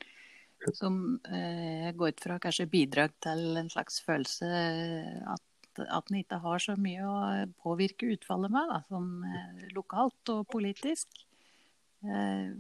Som 0.78 1.20
eh, 1.28 1.92
går 1.92 2.08
ut 2.14 2.24
fra 2.24 2.40
kanskje 2.40 2.72
bidrag 2.72 3.12
til 3.24 3.58
en 3.60 3.72
slags 3.72 3.96
følelse 4.06 4.48
at, 5.28 5.44
at 5.84 6.08
den 6.08 6.20
ikke 6.22 6.40
har 6.40 6.60
så 6.64 6.76
mye 6.80 7.04
å 7.04 7.44
påvirke 7.66 8.14
utfallet 8.16 8.52
med, 8.54 8.66
da, 8.72 8.80
sånn 8.88 9.12
eh, 9.28 9.68
lokalt 9.76 10.24
og 10.32 10.48
politisk. 10.56 11.08
Eh, 12.04 12.52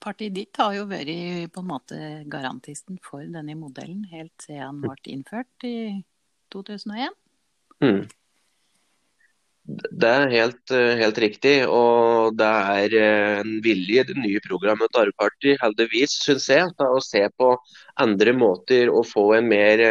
partiet 0.00 0.34
ditt 0.36 0.60
har 0.60 0.74
jo 0.76 0.86
vært 0.90 1.52
på 1.54 1.62
en 1.62 1.70
måte 1.70 1.98
garantisten 2.30 3.00
for 3.04 3.24
denne 3.24 3.56
modellen 3.58 4.04
helt 4.12 4.34
siden 4.44 4.80
den 4.80 4.88
ble 4.88 5.12
innført 5.14 5.68
i 5.68 5.76
2001. 6.52 7.16
Mm. 7.80 8.08
Det 9.70 10.08
er 10.08 10.32
helt, 10.32 10.70
eh, 10.74 10.96
helt, 10.98 11.18
riktig. 11.18 11.54
Og 11.68 12.36
det 12.36 12.48
er 12.48 12.96
eh, 12.98 13.40
en 13.42 13.60
vilje 13.62 14.02
i 14.02 14.08
det 14.08 14.16
nye 14.18 14.40
programmet 14.42 14.90
til 14.90 15.04
Arbeiderpartiet, 15.04 15.60
heldigvis, 15.62 16.16
syns 16.24 16.48
jeg, 16.50 16.72
til 16.78 16.96
å 16.96 17.02
se 17.04 17.22
på 17.38 17.52
andre 18.02 18.34
måter 18.34 18.90
å 18.90 19.04
få 19.06 19.34
en 19.36 19.48
mer 19.48 19.84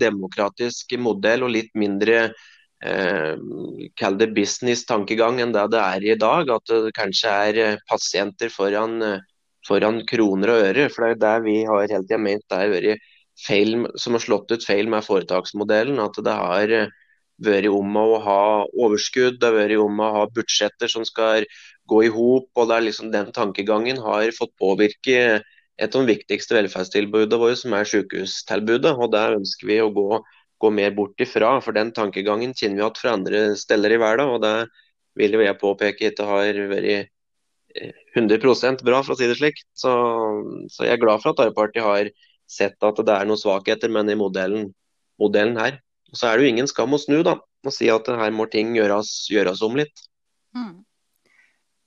demokratisk 0.00 0.96
modell 0.98 1.46
og 1.46 1.54
litt 1.54 1.72
mindre 1.78 2.18
eh, 2.24 2.34
det 2.82 4.34
business-tankegang 4.34 5.40
enn 5.40 5.52
det 5.52 5.66
det 5.72 5.80
er 5.80 6.04
i 6.04 6.18
dag. 6.18 6.50
At 6.50 6.66
det 6.68 6.94
kanskje 6.96 7.28
er 7.28 7.80
pasienter 7.88 8.48
foran, 8.52 9.22
foran 9.66 10.04
kroner 10.06 10.52
og 10.52 10.62
øre. 10.70 10.88
For 10.88 11.02
det 11.02 11.08
er 11.08 11.14
jo 11.14 11.24
det 11.24 11.36
vi 11.44 11.64
har 11.64 11.88
hele 11.88 12.04
tida 12.04 12.18
ment 12.18 12.44
det 12.48 12.58
har 12.58 12.74
vært 12.74 13.08
feil, 13.46 13.86
som 13.96 14.16
har 14.16 14.24
slått 14.24 14.52
ut 14.52 14.64
feil 14.64 14.88
med 14.88 15.04
foretaksmodellen. 15.04 15.98
At 16.00 16.16
det 16.22 16.36
har 16.36 16.76
vært 17.42 17.68
om 17.68 17.96
å 18.00 18.20
ha 18.24 18.42
overskudd, 18.72 19.40
det 19.40 19.50
har 19.50 19.58
vært 19.58 19.82
om 19.82 20.00
å 20.00 20.12
ha 20.20 20.24
budsjetter 20.32 20.88
som 20.88 21.04
skal 21.04 21.44
gå 21.88 22.04
i 22.04 22.12
hop. 22.12 22.48
og 22.56 22.72
liksom 22.82 23.10
Den 23.12 23.32
tankegangen 23.32 23.98
har 23.98 24.30
fått 24.36 24.56
påvirke 24.58 25.42
et 25.76 25.94
av 25.94 26.06
de 26.06 26.14
viktigste 26.14 26.56
velferdstilbudene 26.56 27.40
våre, 27.40 27.56
som 27.56 27.74
er 27.76 27.84
sykehustilbudet. 27.84 28.96
og 28.96 29.12
Det 29.12 29.24
ønsker 29.36 29.66
vi 29.66 29.80
å 29.80 29.92
gå, 29.92 30.22
gå 30.62 30.70
mer 30.72 30.94
bort 30.96 31.20
ifra. 31.20 31.60
for 31.60 31.72
Den 31.72 31.92
tankegangen 31.92 32.54
kjenner 32.54 32.76
vi 32.76 32.86
at 32.86 32.98
fra 32.98 33.12
andre 33.16 33.56
steder 33.56 33.92
i 33.92 34.00
verden. 34.00 34.28
og 34.28 34.42
Det 34.42 34.68
vil 35.16 35.40
jeg 35.40 35.60
påpeke 35.60 36.10
ikke 36.12 36.24
har 36.28 36.52
vært 36.70 37.10
100% 38.16 38.84
bra, 38.84 39.02
for 39.04 39.14
å 39.14 39.18
si 39.18 39.28
det 39.28 39.36
slik. 39.38 39.60
Så, 39.76 39.92
så, 40.72 40.86
jeg 40.86 40.96
er 40.96 41.02
glad 41.02 41.22
for 41.22 41.34
at 41.34 41.44
Arbeiderpartiet 41.44 41.84
har 41.84 42.10
sett 42.48 42.82
at 42.86 43.02
det 43.04 43.12
er 43.12 43.28
noen 43.28 43.40
svakheter 43.40 43.92
men 43.92 44.08
i 44.08 44.18
modellen, 44.18 44.70
modellen 45.20 45.58
her. 45.60 45.80
Og 46.12 46.18
så 46.18 46.30
er 46.30 46.38
det 46.38 46.46
jo 46.46 46.54
ingen 46.54 46.70
skam 46.70 46.94
å 46.96 47.00
snu, 47.02 47.20
da. 47.26 47.38
Og 47.66 47.74
si 47.74 47.88
at 47.90 48.08
her 48.08 48.34
må 48.34 48.46
ting 48.50 48.76
gjøres, 48.76 49.26
gjøres 49.32 49.62
om 49.66 49.76
litt. 49.78 50.04
Mm. 50.56 50.84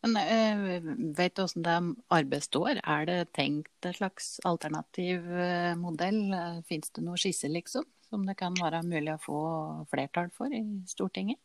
Men 0.03 0.17
øh, 0.19 0.89
Vet 1.17 1.35
du 1.35 1.43
hvordan 1.43 1.63
det 1.65 2.03
arbeidet 2.15 2.47
står? 2.47 2.81
Er 2.83 3.07
det 3.07 3.19
tenkt 3.35 3.88
en 3.88 3.95
slags 3.95 4.38
alternativ 4.47 5.23
øh, 5.23 5.73
modell? 5.79 6.19
Fins 6.67 6.91
det 6.95 7.03
noen 7.03 7.19
skisse, 7.19 7.49
liksom, 7.51 7.88
som 8.10 8.25
det 8.25 8.36
kan 8.39 8.56
være 8.58 8.82
mulig 8.88 9.13
å 9.13 9.22
få 9.22 9.44
flertall 9.92 10.32
for 10.36 10.51
i 10.54 10.63
Stortinget? 10.89 11.39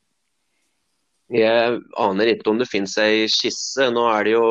Jeg 1.32 1.78
aner 1.96 2.30
ikke 2.30 2.50
om 2.52 2.58
det 2.60 2.68
finnes 2.68 2.94
ei 3.00 3.24
skisse. 3.32 3.88
Nå 3.92 4.04
er 4.12 4.26
det 4.26 4.34
jo 4.34 4.44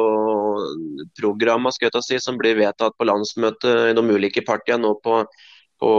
programma 1.19 1.71
si, 1.73 2.17
som 2.19 2.39
blir 2.39 2.57
vedtatt 2.57 2.97
på 2.97 3.05
landsmøtet 3.05 3.91
i 3.91 3.93
de 3.93 4.03
ulike 4.09 4.41
partiene 4.45 4.81
nå 4.81 4.95
på, 5.03 5.21
på, 5.79 5.91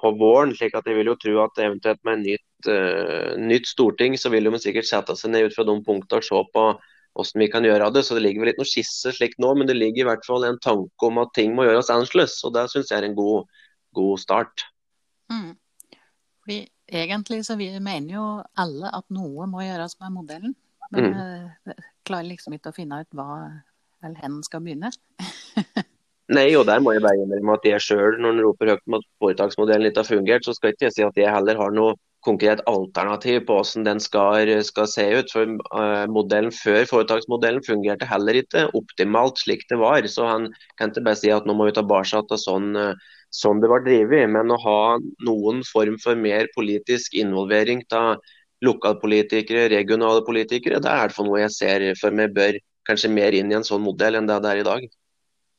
på, 0.00 0.12
våren. 0.18 0.54
slik 0.54 0.74
at 0.74 0.86
Jeg 0.86 0.98
vil 0.98 1.12
jo 1.12 1.16
tro 1.22 1.38
at 1.44 1.62
eventuelt 1.62 2.02
med 2.04 2.18
et 2.18 2.26
nytt, 2.26 2.68
uh, 2.68 3.38
nytt 3.38 3.70
storting, 3.70 4.18
så 4.18 4.30
vil 4.34 4.50
de 4.50 4.58
sikkert 4.58 4.90
sette 4.90 5.14
seg 5.14 5.30
ned 5.30 5.46
ut 5.46 5.54
fra 5.54 5.64
de 5.64 5.78
punktene 5.86 6.18
og 6.18 6.26
se 6.26 6.44
på 6.58 6.68
hvordan 7.16 7.40
vi 7.40 7.48
kan 7.48 7.64
gjøre 7.64 7.92
det. 7.94 8.04
Så 8.04 8.18
det 8.18 8.26
ligger 8.26 8.42
vel 8.42 8.52
ikke 8.52 8.66
noe 8.66 8.74
skisse 8.74 9.14
slik 9.14 9.38
nå, 9.38 9.54
men 9.54 9.70
det 9.70 9.78
ligger 9.78 10.04
i 10.04 10.10
hvert 10.10 10.26
fall 10.26 10.44
en 10.44 10.58
tanke 10.58 11.06
om 11.06 11.22
at 11.22 11.36
ting 11.38 11.54
må 11.54 11.70
gjøres 11.70 11.92
annerledes. 11.94 12.42
Og 12.44 12.54
det 12.58 12.66
syns 12.74 12.90
jeg 12.90 12.98
er 12.98 13.08
en 13.08 13.18
god, 13.18 13.46
god 13.94 14.18
start. 14.26 14.66
Mm. 15.32 15.52
Fordi 16.44 16.58
egentlig 16.86 17.42
så 17.46 17.56
vi 17.58 17.68
mener 17.80 18.14
jo 18.14 18.26
alle 18.54 18.92
at 18.94 19.06
noe 19.14 19.48
må 19.50 19.64
gjøres 19.66 19.98
med 20.02 20.14
modellen. 20.14 20.56
Men 20.94 21.10
mm. 21.10 21.70
uh, 21.72 21.86
klarer 22.06 22.30
liksom 22.30 22.54
ikke 22.54 22.70
å 22.70 22.76
finne 22.76 23.02
ut 23.02 23.16
hva 23.18 23.30
eller 24.04 24.18
hen 24.22 24.40
skal 24.46 24.62
begynne. 24.62 24.92
Nei, 26.36 26.48
og 26.58 26.66
der 26.66 26.82
må 26.82 26.92
jeg 26.94 27.04
bare 27.04 27.22
innrømme 27.22 27.54
at 27.54 27.66
jeg 27.68 27.82
sjøl, 27.84 28.16
når 28.18 28.34
en 28.34 28.42
roper 28.48 28.72
høyt 28.72 28.88
om 28.88 28.98
at 28.98 29.06
foretaksmodellen 29.22 29.88
ikke 29.88 30.02
har 30.02 30.08
fungert, 30.08 30.46
så 30.46 30.54
skal 30.56 30.72
ikke 30.72 30.88
jeg 30.88 30.94
si 30.96 31.04
at 31.06 31.18
jeg 31.20 31.30
heller 31.30 31.58
har 31.60 31.74
noe 31.74 31.94
konkret 32.26 32.62
alternativ 32.66 33.44
på 33.46 33.58
hvordan 33.60 33.84
den 33.86 34.00
skal, 34.02 34.50
skal 34.66 34.88
se 34.90 35.04
ut. 35.20 35.30
For 35.30 35.52
uh, 35.70 36.06
modellen 36.10 36.50
før 36.54 36.82
foretaksmodellen 36.90 37.62
fungerte 37.66 38.08
heller 38.10 38.40
ikke 38.40 38.66
optimalt 38.74 39.38
slik 39.42 39.62
det 39.70 39.78
var. 39.78 40.06
Så 40.10 40.26
han 40.26 40.48
kan 40.80 40.90
ikke 40.90 41.06
bare 41.06 41.20
si 41.20 41.30
at 41.30 41.46
nå 41.46 41.54
må 41.54 41.68
vi 41.68 41.76
tilbake 41.78 42.24
til 42.32 42.42
sånn, 42.42 42.72
uh, 42.74 43.14
sånn 43.34 43.60
det 43.62 43.70
var 43.72 43.84
drevet. 43.86 44.28
Men 44.32 44.52
å 44.52 44.58
ha 44.62 44.80
noen 45.26 45.62
form 45.66 45.98
for 46.02 46.18
mer 46.18 46.50
politisk 46.54 47.16
involvering 47.18 47.82
av 47.96 48.20
lokalpolitikere, 48.64 49.68
regionale 49.72 50.22
politikere, 50.26 50.80
det 50.80 50.92
er 50.92 51.12
for 51.12 51.28
noe 51.28 51.42
jeg 51.44 51.56
ser 51.56 51.88
for 52.00 52.14
meg 52.14 52.32
bør 52.36 52.56
kanskje 52.88 53.10
mer 53.12 53.34
inn 53.36 53.50
i 53.52 53.58
en 53.58 53.66
sånn 53.66 53.84
modell 53.84 54.16
enn 54.16 54.28
det 54.28 54.38
det 54.44 54.52
er 54.52 54.62
i 54.62 54.68
dag. 54.70 54.86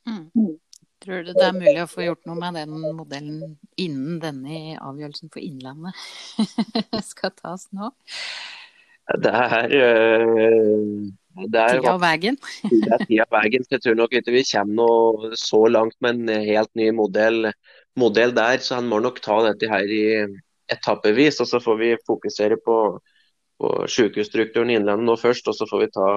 Mm. 0.08 0.56
Tror 1.04 1.24
du 1.24 1.30
det 1.36 1.46
er 1.46 1.54
mulig 1.54 1.82
å 1.84 1.90
få 1.90 2.08
gjort 2.08 2.26
noe 2.26 2.40
med 2.40 2.56
den 2.58 2.74
modellen 2.98 3.58
innen 3.78 4.18
denne 4.24 4.80
avgjørelsen 4.82 5.30
for 5.34 5.44
Innlandet 5.44 5.94
skal 7.12 7.36
tas 7.38 7.68
nå? 7.76 7.92
Det 9.22 9.32
er, 9.32 9.72
eh, 9.72 10.72
det 11.06 11.27
er 11.46 11.78
Tida 11.78 11.94
og 11.94 12.02
veien? 12.02 12.40
det 12.64 12.94
er 12.96 13.06
tida 13.06 13.28
og 13.28 13.38
veien. 13.38 13.68
Jeg 13.72 13.84
tror 13.84 14.00
nok 14.00 14.18
ikke 14.18 14.36
vi 14.36 14.46
kommer 14.52 14.80
noe 14.82 15.32
så 15.40 15.62
langt 15.72 15.98
med 16.02 16.18
en 16.24 16.48
helt 16.48 16.74
ny 16.80 16.90
modell, 16.96 17.52
modell 18.00 18.34
der. 18.38 18.64
Så 18.64 18.80
han 18.80 18.90
må 18.90 19.02
nok 19.04 19.22
ta 19.26 19.40
dette 19.50 19.70
her 19.72 19.86
i 19.86 20.04
etappevis. 20.74 21.42
Og 21.44 21.52
så 21.52 21.62
får 21.64 21.80
vi 21.84 21.94
fokusere 22.10 22.60
på, 22.66 22.78
på 23.62 23.74
sykehusstrukturen 23.94 24.74
i 24.74 24.80
Innlandet 24.82 25.10
nå 25.10 25.18
først. 25.22 25.48
Og 25.52 25.58
så 25.58 25.70
får 25.70 25.86
vi 25.86 25.94
ta 25.96 26.10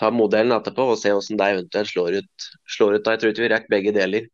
ta 0.00 0.10
modellen 0.12 0.54
etterpå 0.56 0.90
og 0.92 0.98
se 1.00 1.12
hvordan 1.14 1.40
det 1.40 1.50
eventuelt 1.54 1.92
slår 1.92 2.18
ut. 2.20 2.48
Slår 2.76 2.98
ut 2.98 3.04
da. 3.04 3.14
Jeg 3.14 3.22
tror 3.22 3.32
ikke 3.32 3.44
vi 3.46 3.52
rekker 3.52 3.72
begge 3.72 3.94
deler. 3.96 4.26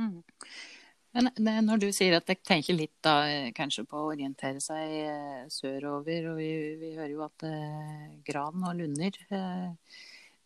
Mm. 0.00 0.22
Men 1.14 1.66
når 1.68 1.82
du 1.84 1.86
sier 1.94 2.16
at 2.18 2.30
jeg 2.30 2.40
tenker 2.42 2.74
litt 2.74 2.96
da, 3.04 3.14
kanskje 3.54 3.84
på 3.86 4.00
å 4.00 4.08
orientere 4.10 4.58
seg 4.62 4.94
eh, 5.04 5.44
sørover, 5.52 6.26
og 6.32 6.40
vi, 6.40 6.48
vi 6.80 6.90
hører 6.96 7.12
jo 7.12 7.22
at 7.26 7.46
eh, 7.46 8.08
Gran 8.26 8.64
og 8.66 8.74
Lunder 8.80 9.20
eh, 9.28 9.94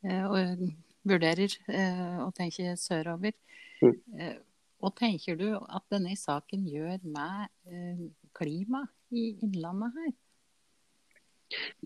eh, 0.05 0.27
og 0.29 0.67
vurderer 1.09 1.57
eh, 1.73 2.21
å 2.21 2.29
tenke 2.37 2.77
sørover. 2.77 3.33
Mm. 3.81 3.97
Eh, 4.21 4.37
hva 4.79 4.93
tenker 5.01 5.41
du 5.41 5.49
at 5.57 5.89
denne 5.91 6.13
saken 6.21 6.69
gjør 6.69 7.01
med 7.17 8.13
klima 8.37 8.85
i 9.11 9.33
Innlandet 9.43 9.97
her? 9.97 10.13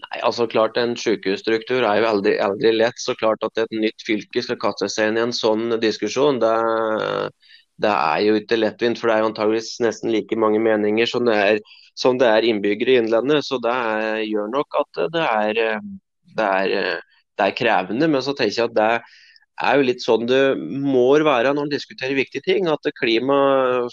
Nei, 0.03 0.19
altså 0.27 0.49
klart 0.51 0.77
En 0.81 0.97
sykehusstruktur 0.99 1.85
er 1.87 2.01
jo 2.03 2.09
aldri, 2.09 2.35
aldri, 2.43 2.73
lett. 2.75 2.99
så 2.99 3.15
klart 3.15 3.45
At 3.47 3.61
et 3.63 3.75
nytt 3.77 4.03
fylke 4.03 4.43
skal 4.43 4.59
kaste 4.61 4.89
seg 4.91 5.13
inn 5.13 5.21
i 5.21 5.23
en 5.23 5.35
sånn 5.37 5.79
diskusjon, 5.83 6.41
det, 6.43 6.53
det 7.83 7.93
er 7.93 8.21
jo 8.27 8.37
ikke 8.41 8.59
lettvint. 8.59 9.01
For 9.01 9.09
det 9.09 9.17
er 9.17 9.25
jo 9.25 9.31
antageligvis 9.31 9.73
nesten 9.85 10.13
like 10.15 10.39
mange 10.39 10.61
meninger 10.63 11.09
som 11.09 11.27
det 11.29 11.39
er, 11.39 11.63
som 11.99 12.19
det 12.21 12.29
er 12.29 12.47
innbyggere 12.49 12.97
i 12.97 13.01
Innlandet. 13.03 13.47
Så 13.47 13.61
det 13.63 13.73
er, 13.73 14.23
gjør 14.29 14.53
nok 14.53 14.79
at 14.83 15.03
det 15.17 15.25
er, 15.27 15.63
det, 16.37 16.49
er, 16.49 17.01
det 17.39 17.49
er, 17.49 17.57
krevende. 17.59 18.09
Men 18.09 18.25
så 18.25 18.37
tenker 18.37 18.63
jeg 18.63 18.71
at 18.71 18.79
det 18.79 18.93
er 19.63 19.79
jo 19.79 19.89
litt 19.89 20.05
sånn 20.05 20.29
det 20.29 20.45
må 20.59 21.09
være 21.23 21.53
når 21.55 21.69
en 21.69 21.75
diskuterer 21.75 22.19
viktige 22.19 22.47
ting. 22.47 22.71
At 22.71 22.93
klima 23.01 23.41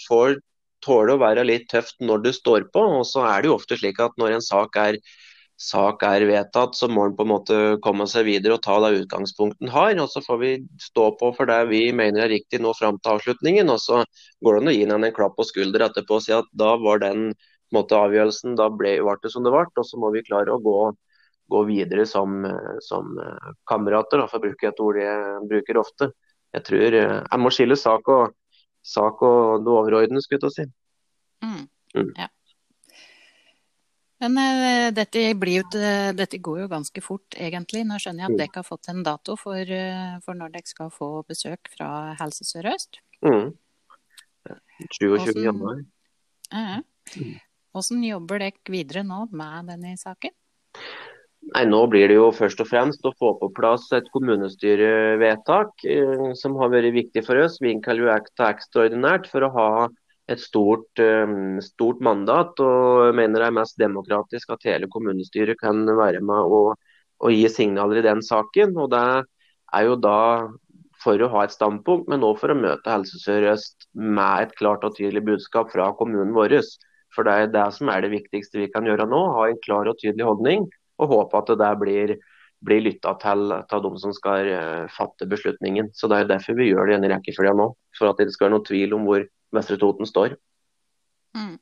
får 0.06 0.38
tåle 0.84 1.16
å 1.16 1.20
være 1.20 1.44
litt 1.44 1.68
tøft 1.72 1.98
når 2.00 2.24
det 2.28 2.36
står 2.38 2.70
på. 2.74 2.84
Og 3.00 3.04
så 3.08 3.26
er 3.28 3.42
det 3.42 3.50
jo 3.50 3.58
ofte 3.58 3.78
slik 3.80 4.00
at 4.02 4.16
når 4.20 4.38
en 4.38 4.46
sak 4.46 4.78
er 4.80 5.00
sak 5.60 6.04
er 6.08 6.24
vedtatt, 6.24 6.72
så 6.76 6.88
må 6.88 7.04
en 7.04 7.14
på 7.16 7.26
en 7.26 7.32
måte 7.34 7.56
komme 7.84 8.06
seg 8.08 8.24
videre 8.30 8.56
og 8.56 8.62
ta 8.64 8.78
det 8.80 9.02
utgangspunktet 9.02 9.66
en 9.66 9.72
har. 9.74 9.92
og 10.00 10.08
Så 10.08 10.22
får 10.24 10.38
vi 10.40 10.52
stå 10.80 11.10
på 11.20 11.32
for 11.36 11.50
det 11.50 11.58
vi 11.68 11.82
mener 11.92 12.24
er 12.24 12.32
riktig 12.32 12.62
nå 12.64 12.72
fram 12.78 12.96
til 12.98 13.18
avslutningen. 13.18 13.68
og 13.68 13.80
Så 13.82 14.00
går 14.40 14.56
det 14.56 14.62
an 14.62 14.72
å 14.72 14.74
gi 14.76 14.86
en 14.88 15.12
klapp 15.18 15.36
på 15.36 15.44
skulder 15.44 15.84
etterpå 15.84 16.16
og 16.16 16.24
si 16.24 16.32
at 16.32 16.48
da 16.56 16.72
var 16.80 17.04
den 17.04 17.34
måte, 17.76 17.98
avgjørelsen 17.98 18.56
da 18.56 18.70
ble, 18.72 18.96
ble 19.04 19.16
det 19.22 19.34
som 19.34 19.44
det 19.44 19.52
ble. 19.52 19.66
Og 19.76 19.86
så 19.90 20.00
må 20.00 20.10
vi 20.16 20.24
klare 20.24 20.56
å 20.56 20.64
gå, 20.64 20.78
gå 21.52 21.62
videre 21.68 22.08
som, 22.08 22.40
som 22.80 23.12
kamerater, 23.68 24.24
for 24.32 24.40
å 24.40 24.46
bruke 24.48 24.72
et 24.72 24.80
ord 24.80 24.96
jeg 25.04 25.46
bruker 25.52 25.84
ofte. 25.84 26.12
Jeg 26.56 26.66
tror 26.66 27.00
jeg 27.02 27.38
må 27.38 27.52
skille 27.52 27.76
sak 27.76 28.08
og, 28.08 28.32
sak 28.80 29.20
og 29.22 29.60
det 29.60 29.76
overordnede, 29.76 30.24
skulle 30.24 30.48
jeg 30.48 30.56
si. 30.56 30.70
Mm. 31.44 31.64
Mm. 32.00 32.12
Ja. 32.16 32.32
Men 34.20 34.36
uh, 34.36 34.88
dette, 34.92 35.22
jo, 35.32 35.64
dette, 36.16 36.40
går 36.44 36.62
jo 36.64 36.68
ganske 36.70 37.02
fort, 37.04 37.36
egentlig. 37.36 37.86
Nå 37.88 37.96
skjønner 38.02 38.26
jeg 38.26 38.28
at 38.28 38.36
mm. 38.36 38.40
dere 38.42 38.60
har 38.60 38.66
fått 38.68 38.90
en 38.92 39.02
dato 39.06 39.36
for, 39.40 39.56
uh, 39.60 40.18
for 40.24 40.36
når 40.36 40.54
dere 40.56 40.68
skal 40.68 40.92
få 40.94 41.10
besøk 41.28 41.72
fra 41.72 41.90
Helse 42.20 42.44
Sør-Øst. 42.48 43.00
Mm. 43.24 43.52
27. 44.96 45.40
januar. 45.44 45.80
Hvordan 47.70 48.04
jobber 48.04 48.42
dere 48.42 48.74
videre 48.74 49.06
nå 49.06 49.24
med 49.30 49.70
denne 49.70 49.96
saken? 50.00 50.34
Nei, 51.50 51.64
Nå 51.66 51.80
blir 51.90 52.10
det 52.10 52.18
jo 52.18 52.28
først 52.36 52.60
og 52.62 52.68
fremst 52.68 53.06
å 53.08 53.14
få 53.16 53.32
på 53.40 53.48
plass 53.56 53.88
et 53.96 54.10
kommunestyrevedtak 54.14 55.86
eh, 55.88 56.26
som 56.38 56.58
har 56.60 56.70
vært 56.74 56.92
viktig 56.94 57.24
for 57.26 57.40
oss. 57.40 57.58
Vi 57.62 57.72
innkaller 57.72 58.06
jo 58.06 58.12
ekstraordinært 58.46 59.30
for 59.30 59.46
å 59.46 59.52
ha 59.56 59.70
et 60.30 60.40
stort, 60.40 61.02
ehm, 61.02 61.58
stort, 61.64 62.00
mandat 62.00 62.60
og 62.62 63.14
mener 63.18 63.42
det 63.42 63.48
er 63.48 63.56
mest 63.56 63.78
demokratisk 63.80 64.52
at 64.54 64.66
hele 64.68 64.88
kommunestyret 64.92 65.58
kan 65.60 65.82
være 65.98 66.22
med 66.22 66.54
og, 66.54 66.76
og 67.20 67.34
gi 67.34 67.48
signaler 67.50 68.00
i 68.00 68.06
den 68.06 68.22
saken. 68.22 68.76
og 68.78 68.90
Det 68.94 69.04
er 69.74 69.86
jo 69.88 69.96
da 69.96 70.48
for 71.00 71.20
å 71.20 71.30
ha 71.32 71.44
et 71.46 71.54
standpunkt, 71.54 72.08
men 72.12 72.24
òg 72.26 72.38
for 72.40 72.52
å 72.52 72.58
møte 72.58 72.92
Helse 72.92 73.18
Sør-Øst 73.22 73.88
med 73.94 74.46
et 74.46 74.56
klart 74.58 74.84
og 74.84 74.96
tydelig 74.98 75.24
budskap 75.26 75.72
fra 75.72 75.90
kommunen 75.96 76.34
vår. 76.36 76.60
For 77.14 77.26
det 77.26 77.32
er 77.34 77.54
det 77.54 77.66
som 77.74 77.88
er 77.90 78.04
det 78.04 78.12
viktigste 78.12 78.60
vi 78.60 78.68
kan 78.70 78.86
gjøre 78.86 79.08
nå. 79.08 79.22
Ha 79.38 79.48
en 79.48 79.62
klar 79.64 79.88
og 79.90 79.98
tydelig 79.98 80.28
holdning, 80.28 80.68
og 81.00 81.14
håpe 81.14 81.40
at 81.40 81.54
det 81.58 81.72
blir, 81.80 82.14
blir 82.62 82.84
lytta 82.84 83.16
til 83.22 83.56
av 83.56 83.82
de 83.86 83.92
som 84.02 84.14
skal 84.14 84.52
eh, 84.52 84.86
fatte 84.94 85.26
beslutningen. 85.26 85.90
Så 85.96 86.06
Det 86.06 86.20
er 86.20 86.32
derfor 86.34 86.58
vi 86.60 86.70
gjør 86.70 86.86
det 86.86 86.94
i 86.94 86.98
denne 86.98 87.14
rekkefølga 87.16 87.56
nå. 87.56 87.72
For 87.98 88.12
at 88.12 88.20
det 88.20 88.30
skal 88.36 88.50
være 88.50 88.58
noen 88.58 88.68
tvil 88.68 88.94
om 88.94 89.08
hvor 89.08 89.24
Vestre 89.54 89.78
Toten 89.80 90.08
står. 90.08 90.36
Mm. 91.36 91.56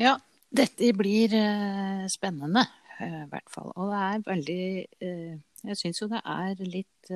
Ja, 0.00 0.16
dette 0.54 0.90
blir 0.96 1.34
uh, 1.38 2.04
spennende, 2.10 2.64
uh, 2.98 3.20
i 3.24 3.28
hvert 3.30 3.50
fall. 3.52 3.70
Og 3.76 3.92
det 3.92 4.00
er 4.06 4.24
veldig 4.28 4.62
uh, 5.06 5.34
Jeg 5.64 5.80
syns 5.80 6.02
jo 6.02 6.10
det 6.10 6.20
er 6.20 6.58
litt 6.68 7.12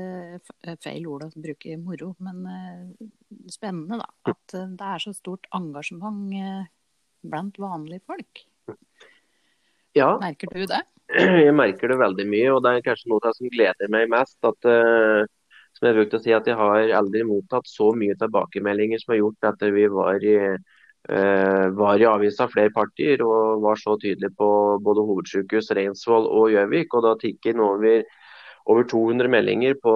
feil 0.84 1.06
ord 1.08 1.26
å 1.26 1.28
bruke 1.32 1.74
moro, 1.80 2.14
men 2.24 2.46
spennende, 3.52 3.98
da. 4.00 4.32
At 4.32 4.54
det 4.54 4.86
er 4.88 5.02
så 5.04 5.12
stort 5.16 5.44
engasjement 5.56 6.32
blant 7.28 7.60
vanlige 7.60 8.04
folk. 8.08 8.42
Ja. 9.96 10.14
Merker 10.20 10.48
du 10.52 10.64
det? 10.68 10.80
Jeg 11.12 11.52
merker 11.56 11.92
det 11.92 12.00
veldig 12.00 12.26
mye, 12.28 12.54
og 12.54 12.62
det 12.64 12.72
er 12.72 12.86
kanskje 12.88 13.12
noe 13.12 13.32
som 13.36 13.52
gleder 13.52 13.92
meg 13.92 14.08
mest. 14.12 14.36
at 14.48 14.70
som 15.78 15.86
jeg 15.88 15.96
brukte 15.98 16.18
å 16.18 16.22
si, 16.22 16.34
at 16.34 16.48
jeg 16.48 16.58
har 16.58 16.92
aldri 16.98 17.22
mottatt 17.26 17.68
så 17.70 17.92
mye 17.96 18.16
tilbakemeldinger 18.18 19.00
som 19.02 19.14
har 19.14 19.20
gjort 19.22 19.50
etter 19.52 19.74
vi 19.74 19.84
var 19.92 20.24
i, 20.26 20.36
uh, 20.58 21.66
var 21.78 22.02
i 22.02 22.08
avisa 22.10 22.48
flere 22.50 22.72
partier 22.74 23.22
og 23.22 23.62
var 23.62 23.78
så 23.78 23.94
tydelige 24.02 24.34
på 24.38 24.48
både 24.84 25.04
hovedsykehus, 25.06 25.70
Reinsvoll 25.78 26.26
og 26.26 26.50
Gjøvik. 26.54 26.96
og 26.98 27.06
Da 27.06 27.14
tikker 27.20 27.54
noen 27.54 27.78
over, 27.78 28.24
over 28.74 28.88
200 28.90 29.30
meldinger 29.30 29.78
på 29.84 29.94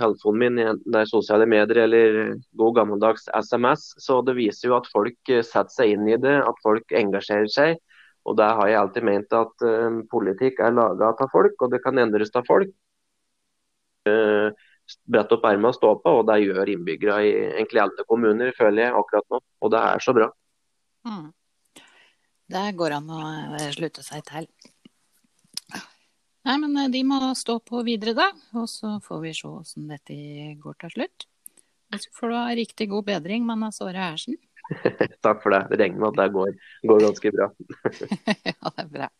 telefonen 0.00 0.42
min, 0.42 0.58
enten 0.72 0.96
det 0.96 1.04
er 1.04 1.12
sosiale 1.12 1.46
medier 1.46 1.84
eller 1.84 2.18
god 2.58 2.80
gammeldags 2.80 3.30
SMS. 3.30 3.86
Så 4.02 4.18
det 4.26 4.34
viser 4.40 4.72
jo 4.72 4.80
at 4.80 4.90
folk 4.90 5.30
eh, 5.30 5.46
setter 5.46 5.76
seg 5.76 5.94
inn 5.94 6.10
i 6.10 6.18
det, 6.18 6.40
at 6.42 6.66
folk 6.66 6.98
engasjerer 7.04 7.54
seg. 7.54 7.78
Og 8.26 8.34
det 8.36 8.50
har 8.58 8.68
jeg 8.68 8.80
alltid 8.82 9.06
ment 9.06 9.32
at 9.32 9.62
uh, 9.64 10.02
politikk 10.10 10.58
er 10.60 10.74
laga 10.76 11.14
av 11.14 11.30
folk, 11.32 11.54
og 11.62 11.70
det 11.72 11.80
kan 11.86 12.02
endres 12.02 12.34
av 12.36 12.44
folk. 12.50 12.74
Uh, 14.08 14.50
brette 15.08 15.36
opp 15.36 15.46
ermene 15.48 15.70
og 15.72 15.76
stå 15.76 15.92
på, 16.02 16.14
og 16.20 16.26
det 16.30 16.40
gjør 16.44 16.72
innbyggere 16.74 17.18
i 17.26 17.30
egentlig 17.50 17.82
alle 17.84 18.06
kommuner, 18.08 18.52
føler 18.56 18.86
jeg 18.86 18.96
akkurat 18.98 19.26
nå. 19.32 19.40
Og 19.60 19.72
det 19.74 19.84
er 19.92 20.04
så 20.04 20.16
bra. 20.16 20.30
Mm. 21.08 21.28
Det 22.50 22.66
går 22.76 22.96
an 22.96 23.10
å 23.14 23.22
slutte 23.74 24.02
seg 24.02 24.24
til. 24.26 24.48
Nei, 26.48 26.56
men 26.56 26.76
eh, 26.80 26.92
de 26.92 27.02
må 27.06 27.18
stå 27.36 27.58
på 27.64 27.82
videre, 27.86 28.14
da. 28.16 28.30
Og 28.58 28.68
så 28.70 28.96
får 29.04 29.24
vi 29.24 29.34
se 29.36 29.48
åssen 29.48 29.90
dette 29.90 30.16
går 30.60 30.78
til 30.84 30.94
slutt. 30.96 31.26
Og 31.90 32.00
så 32.00 32.14
får 32.16 32.30
du 32.30 32.36
ha 32.38 32.46
riktig 32.56 32.88
god 32.92 33.08
bedring 33.10 33.44
med 33.48 33.74
Såre 33.76 34.00
Hersen. 34.00 34.38
Takk 35.24 35.42
for 35.42 35.52
det. 35.54 35.64
Det 35.72 35.80
regner 35.82 36.00
med 36.00 36.12
at 36.12 36.20
det 36.20 36.28
går, 36.36 36.52
går 36.90 37.04
ganske 37.08 37.32
bra. 37.34 37.50
ja, 38.50 38.56
det 38.62 38.84
er 38.84 38.90
bra. 38.94 39.10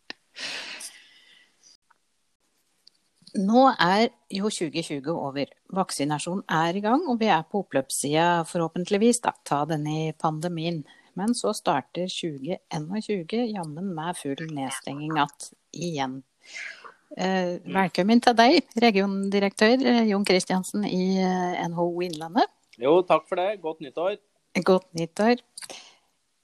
Nå 3.39 3.69
er 3.79 4.09
jo 4.35 4.51
2020 4.51 5.11
over. 5.13 5.51
Vaksinasjon 5.77 6.43
er 6.51 6.75
i 6.75 6.83
gang, 6.83 7.05
og 7.07 7.21
vi 7.21 7.29
er 7.31 7.45
på 7.47 7.63
oppløpssida, 7.63 8.43
forhåpentligvis, 8.49 9.23
da, 9.23 9.35
ta 9.47 9.63
denne 9.71 10.11
pandemien. 10.19 10.83
Men 11.19 11.35
så 11.39 11.53
starter 11.55 12.11
2021 12.11 13.53
jammen 13.53 13.93
med 13.95 14.19
full 14.19 14.43
nedstenging 14.55 15.15
igjen. 15.75 16.21
Eh, 17.19 17.57
velkommen 17.67 18.23
til 18.23 18.37
deg, 18.39 18.61
regiondirektør 18.83 19.83
eh, 19.83 20.05
Jon 20.11 20.27
Kristiansen 20.27 20.87
i 20.87 21.19
eh, 21.19 21.59
NHO 21.71 21.89
Innlandet. 22.07 22.51
Jo, 22.79 23.01
takk 23.07 23.27
for 23.31 23.39
det. 23.39 23.59
Godt 23.63 23.83
nyttår. 23.83 24.21
Godt 24.67 24.87
nyttår. 24.99 25.43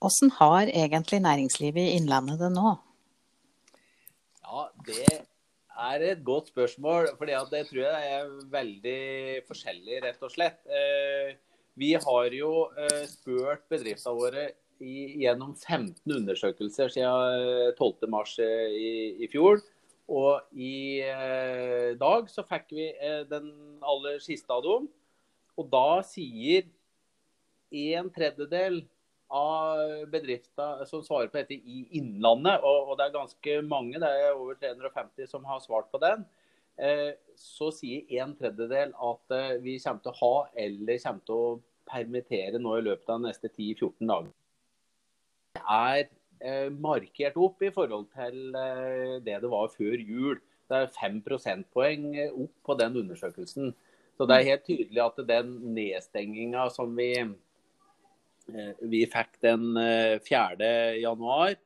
Hvordan 0.03 0.35
har 0.39 0.71
egentlig 0.71 1.23
næringslivet 1.23 1.87
i 1.87 1.95
Innlandet 1.99 2.43
det 2.43 2.51
nå? 2.55 2.75
Ja, 4.43 4.69
det 4.87 5.07
er 5.77 6.05
et 6.11 6.23
godt 6.25 6.51
spørsmål. 6.53 7.13
For 7.19 7.29
det 7.29 7.65
tror 7.69 7.83
jeg 7.83 8.13
er 8.17 8.31
veldig 8.53 9.01
forskjellig, 9.49 10.03
rett 10.05 10.23
og 10.25 10.33
slett. 10.33 10.61
Vi 11.77 11.93
har 12.01 12.37
jo 12.37 12.53
spurt 13.11 13.67
bedriftene 13.69 14.17
våre 14.17 14.47
gjennom 14.81 15.55
15 15.57 16.01
undersøkelser 16.19 16.93
siden 16.93 17.73
12.3 17.79 18.47
i, 18.77 18.93
i 19.25 19.29
fjor. 19.33 19.61
Og 20.07 20.43
i 20.55 21.03
eh, 21.03 21.95
dag 21.99 22.29
så 22.31 22.45
fikk 22.47 22.71
vi 22.77 22.91
eh, 22.93 23.25
den 23.27 23.51
aller 23.83 24.21
siste 24.23 24.53
av 24.55 24.63
dem. 24.63 24.87
Og 25.59 25.71
da 25.73 26.03
sier 26.07 26.69
en 27.77 28.11
tredjedel 28.15 28.85
av 29.33 30.07
bedrifter 30.13 30.85
som 30.89 31.05
svarer 31.05 31.31
på 31.33 31.41
dette 31.41 31.57
i 31.57 31.85
Innlandet, 31.99 32.63
og, 32.63 32.91
og, 32.91 32.97
det 32.99 33.07
er 33.07 33.15
ganske 33.17 33.57
mange, 33.67 34.01
det 34.03 34.11
er 34.11 34.35
over 34.35 34.59
350 34.61 35.31
som 35.31 35.47
har 35.49 35.63
svart 35.65 35.91
på 35.93 36.01
den, 36.03 36.27
eh, 36.79 37.17
så 37.39 37.73
sier 37.75 38.07
en 38.23 38.37
tredjedel 38.39 38.95
at 38.95 39.37
eh, 39.37 39.57
vi 39.65 39.79
kommer 39.83 40.05
til 40.05 40.15
å 40.15 40.21
ha 40.21 40.35
eller 40.67 41.03
kommer 41.03 41.27
til 41.27 41.41
å 41.41 41.57
permittere 41.87 42.61
nå 42.63 42.79
i 42.79 42.87
løpet 42.87 43.11
av 43.11 43.21
de 43.21 43.31
neste 43.31 43.51
10-14 43.51 44.07
dager. 44.11 44.31
Det 45.57 45.67
er 45.73 46.09
Eh, 46.41 46.69
markert 46.69 47.37
opp 47.41 47.63
i 47.65 47.71
forhold 47.73 48.11
til 48.13 48.53
det 49.25 49.39
det 49.41 49.51
var 49.51 49.71
før 49.73 49.97
jul. 49.97 50.41
Det 50.69 50.81
er 50.83 50.93
fem 50.93 51.21
prosentpoeng 51.25 52.11
opp 52.29 52.55
på 52.67 52.77
den 52.77 52.99
undersøkelsen. 53.01 53.73
Så 54.17 54.27
det 54.29 54.37
er 54.37 54.51
helt 54.51 54.67
tydelig 54.67 55.03
at 55.05 55.21
den 55.29 55.55
nedstenginga 55.77 56.69
som 56.73 56.93
vi, 56.97 57.13
vi 58.47 59.03
fikk 59.11 59.41
den 59.43 59.73
4. 60.23 60.69
januar, 61.03 61.57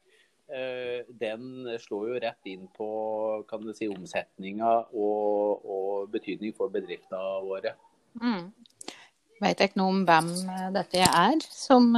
den 1.20 1.42
slår 1.78 2.06
jo 2.08 2.20
rett 2.24 2.48
inn 2.50 2.64
på 2.74 2.88
kan 3.46 3.62
du 3.62 3.70
si, 3.76 3.86
omsetninga 3.86 4.70
og, 4.90 5.62
og 5.62 6.08
betydning 6.10 6.56
for 6.56 6.72
bedriftene 6.74 7.20
våre. 7.46 7.76
Mm. 8.18 8.48
Vet 9.44 9.62
ikke 9.66 9.78
noe 9.78 9.92
om 9.92 10.00
hvem 10.08 10.32
dette 10.74 11.04
er 11.06 11.38
som 11.52 11.92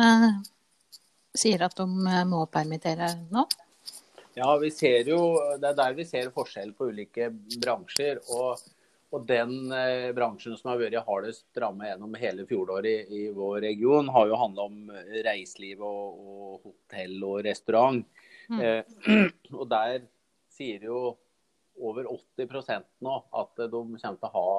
sier 1.37 1.65
at 1.65 1.77
de 1.79 1.87
eh, 1.87 2.23
må 2.29 2.45
permittere 2.53 3.11
nå? 3.33 3.47
Ja, 4.37 4.49
vi 4.61 4.71
ser 4.73 5.09
jo, 5.09 5.19
det 5.61 5.73
er 5.73 5.77
der 5.77 5.97
vi 5.97 6.07
ser 6.09 6.31
forskjell 6.33 6.73
på 6.77 6.89
ulike 6.93 7.29
bransjer. 7.61 8.23
og, 8.33 8.63
og 9.13 9.27
Den 9.29 9.73
eh, 9.77 10.11
bransjen 10.17 10.57
som 10.57 10.73
har 10.73 10.81
vært 10.81 11.05
hardest 11.05 11.61
rammet 11.61 11.91
gjennom 11.91 12.15
hele 12.21 12.47
fjoråret 12.49 12.89
i, 13.13 13.19
i, 13.19 13.25
vår 13.37 13.61
region, 13.67 14.09
har 14.15 14.31
jo 14.31 14.39
handla 14.41 14.69
om 14.71 14.93
reiseliv 15.27 15.83
og, 15.85 16.23
og, 16.23 16.55
hotell 16.65 17.19
og 17.29 17.43
restaurant. 17.45 18.07
Mm. 18.49 18.61
Eh, 18.61 19.27
og 19.61 19.67
Der 19.73 20.07
sier 20.53 20.87
jo 20.89 21.03
over 21.83 22.09
80 22.09 22.87
nå 23.05 23.17
at 23.41 23.59
de 23.59 23.69
kommer 23.73 24.01
til 24.01 24.29
å 24.29 24.33
ha 24.37 24.55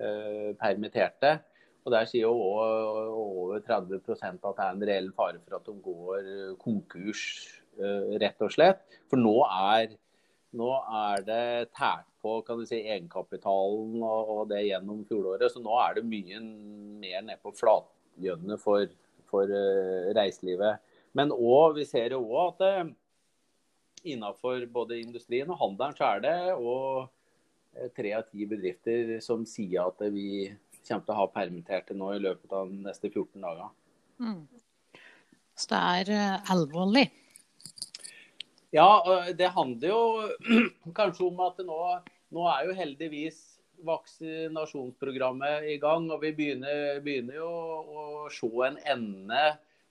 eh, 0.00 0.50
permitterte. 0.60 1.36
Og 1.84 1.92
Der 1.92 2.08
sier 2.08 2.24
jo 2.24 2.32
over 2.32 3.60
30 3.60 4.00
at 4.00 4.40
det 4.40 4.54
er 4.54 4.70
en 4.70 4.86
reell 4.88 5.10
fare 5.16 5.40
for 5.42 5.58
at 5.58 5.68
de 5.68 5.76
går 5.84 6.30
konkurs, 6.62 7.24
eh, 7.76 8.16
rett 8.22 8.40
og 8.44 8.52
slett. 8.54 8.80
For 9.12 9.20
nå 9.20 9.36
er, 9.44 9.92
nå 10.54 10.70
er 11.04 11.24
det 11.26 11.44
tært 11.74 12.06
på 12.24 12.38
kan 12.46 12.60
du 12.60 12.64
si, 12.68 12.80
egenkapitalen 12.80 14.00
og, 14.00 14.30
og 14.34 14.42
det 14.52 14.64
gjennom 14.64 15.02
fjoråret. 15.08 15.50
Så 15.52 15.62
nå 15.62 15.74
er 15.82 15.98
det 15.98 16.06
mye 16.08 16.40
mer 17.02 17.24
ned 17.26 17.42
på 17.44 17.52
flatgjønnet 17.58 18.62
for, 18.62 18.86
for 19.30 19.50
uh, 19.50 20.12
reiselivet. 20.16 20.80
Men 21.14 21.34
også, 21.34 21.74
vi 21.78 21.88
ser 21.88 22.16
jo 22.16 22.22
òg 22.24 22.54
at 22.54 22.64
uh, 22.64 22.92
innafor 24.04 24.58
innenfor 24.60 24.72
både 24.72 25.00
industrien 25.00 25.50
og 25.50 25.60
handelen 25.60 25.96
så 25.96 26.10
er 26.14 26.24
det 26.24 26.38
og 26.54 27.90
tre 27.96 28.10
av 28.14 28.26
ti 28.28 28.44
bedrifter 28.46 29.16
som 29.24 29.46
sier 29.48 29.88
at 29.88 30.02
vi 30.14 30.52
kommer 30.84 31.06
til 31.06 31.14
å 31.14 31.18
ha 31.18 31.30
permitterte 31.32 31.96
nå 31.96 32.12
i 32.14 32.20
løpet 32.22 32.52
av 32.54 32.68
de 32.70 32.84
neste 32.84 33.08
14 33.10 33.40
dagene. 33.42 33.70
Mm. 34.22 34.42
Så 35.58 35.70
det 35.72 35.80
er 35.80 36.12
uh, 36.14 36.52
alvorlig? 36.54 37.08
Ja, 38.74 39.22
det 39.38 39.52
handler 39.54 39.88
jo 39.92 40.00
kanskje 40.98 41.28
om 41.28 41.42
at 41.44 41.60
nå, 41.62 41.76
nå 42.34 42.46
er 42.50 42.64
jo 42.66 42.74
heldigvis 42.74 43.36
vaksinasjonsprogrammet 43.86 45.68
i 45.70 45.76
gang. 45.82 46.08
Og 46.10 46.24
vi 46.24 46.32
begynner, 46.34 46.98
begynner 47.04 47.38
jo 47.38 47.50
å 47.50 48.06
se 48.34 48.50
en 48.66 48.80
ende 48.96 49.44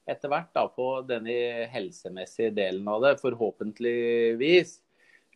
etter 0.04 0.28
hvert 0.28 0.52
da, 0.52 0.66
på 0.68 0.88
denne 1.08 1.64
helsemessige 1.72 2.52
delen 2.58 2.90
av 2.92 3.06
det, 3.06 3.14
forhåpentligvis. 3.24 4.76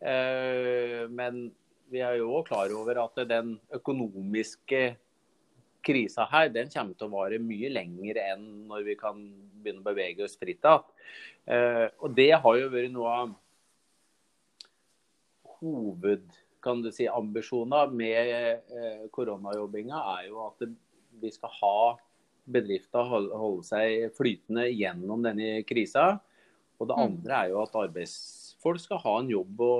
Eh, 0.04 1.08
men 1.08 1.46
vi 1.88 2.04
er 2.04 2.18
jo 2.20 2.42
klar 2.44 2.68
over 2.76 3.00
at 3.06 3.22
den 3.30 3.56
økonomiske 3.72 4.82
krisa 5.88 6.26
her 6.28 6.50
den 6.52 6.68
kommer 6.68 6.98
til 6.98 7.08
å 7.08 7.14
vare 7.16 7.40
mye 7.40 7.70
lenger 7.72 8.20
enn 8.26 8.44
når 8.68 8.84
vi 8.90 8.96
kan 8.98 9.22
begynne 9.68 9.84
å 9.84 9.88
bevege 9.90 10.24
oss 10.24 10.38
fritt 10.40 10.64
igjen. 10.64 10.90
Uh, 11.48 11.86
og 12.04 12.12
det 12.16 12.32
har 12.34 12.58
jo 12.58 12.72
vært 12.72 12.92
noe 12.92 13.14
av 13.22 13.30
hoved 15.58 16.26
kan 16.64 16.82
du 16.82 16.90
si, 16.92 17.06
ambisjoner 17.06 17.92
med 17.94 18.64
uh, 18.72 19.06
koronajobbinga, 19.14 20.00
er 20.18 20.28
jo 20.28 20.42
at 20.48 20.66
vi 21.22 21.30
skal 21.32 21.52
ha 21.60 21.78
bedrifter 22.48 23.06
holde, 23.06 23.36
holde 23.36 23.66
seg 23.68 24.08
flytende 24.16 24.66
gjennom 24.72 25.22
denne 25.24 25.62
krisa. 25.68 26.16
Og 26.78 26.88
det 26.90 26.96
mm. 26.96 27.04
andre 27.04 27.38
er 27.38 27.52
jo 27.52 27.62
at 27.62 27.78
arbeidsfolk 27.78 28.82
skal 28.82 29.02
ha 29.04 29.16
en 29.20 29.32
jobb 29.32 29.62
å 29.64 29.72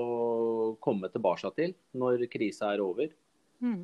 komme 0.83 1.11
tilbake 1.13 1.53
til 1.57 1.75
når 1.99 2.27
krisa 2.33 2.75
er 2.75 2.85
over. 2.85 3.11
Mm. 3.65 3.83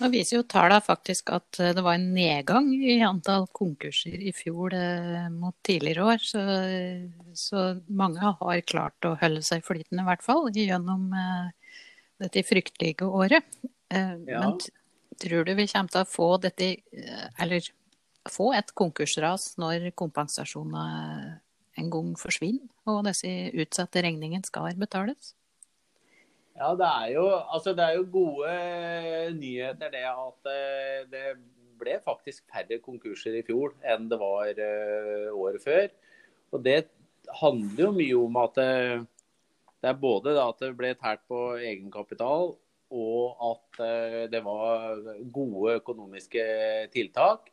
Nå 0.00 0.08
viser 0.08 0.38
jo 0.38 0.46
tallene 0.48 0.80
faktisk 0.80 1.30
at 1.34 1.58
eh, 1.60 1.74
det 1.76 1.82
var 1.84 1.98
en 1.98 2.10
nedgang 2.14 2.70
i 2.72 2.98
antall 3.04 3.46
konkurser 3.56 4.16
i 4.16 4.32
fjor 4.32 4.74
eh, 4.76 5.26
mot 5.34 5.56
tidligere 5.66 6.06
år. 6.14 6.22
Så, 6.24 6.44
så, 7.36 7.64
mange 7.86 8.32
har 8.40 8.62
klart 8.68 9.08
å 9.08 9.16
holde 9.20 9.42
seg 9.44 9.64
flytende, 9.66 10.04
i 10.04 10.08
hvert 10.08 10.24
fall, 10.24 10.48
gjennom 10.56 11.10
eh, 11.12 11.74
dette 12.24 12.44
fryktelige 12.48 13.08
året. 13.08 13.60
Eh, 13.92 14.16
ja. 14.30 14.40
Men 14.46 14.56
tror 15.20 15.44
du 15.44 15.52
vi 15.58 15.68
kommer 15.68 15.92
til 15.92 16.04
å 16.06 16.08
få 16.08 16.30
dette, 16.40 16.70
eh, 16.96 17.28
eller 17.44 17.68
få 18.30 18.54
et 18.56 18.72
konkursras 18.76 19.52
når 19.60 19.90
kompensasjonen 19.98 21.36
en 21.80 21.92
gang 21.92 22.16
forsvinner, 22.20 22.68
og 22.88 23.04
disse 23.08 23.28
utsatte 23.52 24.02
regningene 24.04 24.48
skal 24.48 24.72
betales? 24.80 25.34
Ja, 26.60 26.74
det 26.76 26.84
er, 26.86 27.06
jo, 27.14 27.24
altså 27.48 27.72
det 27.72 27.84
er 27.86 27.94
jo 27.96 28.08
gode 28.12 28.50
nyheter 29.38 29.92
det 29.94 30.02
at 30.04 30.48
eh, 30.52 31.06
det 31.08 31.22
ble 31.80 31.94
faktisk 32.04 32.44
færre 32.52 32.76
konkurser 32.84 33.38
i 33.38 33.44
fjor 33.46 33.72
enn 33.88 34.10
det 34.10 34.18
var 34.20 34.50
uh, 34.60 35.30
året 35.32 35.62
før. 35.64 35.86
Og 36.52 36.60
det 36.66 36.90
handler 37.40 37.86
jo 37.86 37.94
mye 37.96 38.18
om 38.18 38.36
at 38.42 38.58
det, 38.58 38.74
det 39.80 39.88
er 39.88 40.02
både 40.02 40.34
at 40.42 40.60
det 40.60 40.74
ble 40.76 40.92
tært 41.00 41.24
på 41.30 41.40
egenkapital, 41.56 42.52
og 42.90 43.44
at 43.46 43.80
eh, 43.86 44.22
det 44.28 44.42
var 44.44 45.00
gode 45.32 45.78
økonomiske 45.80 46.44
tiltak 46.92 47.48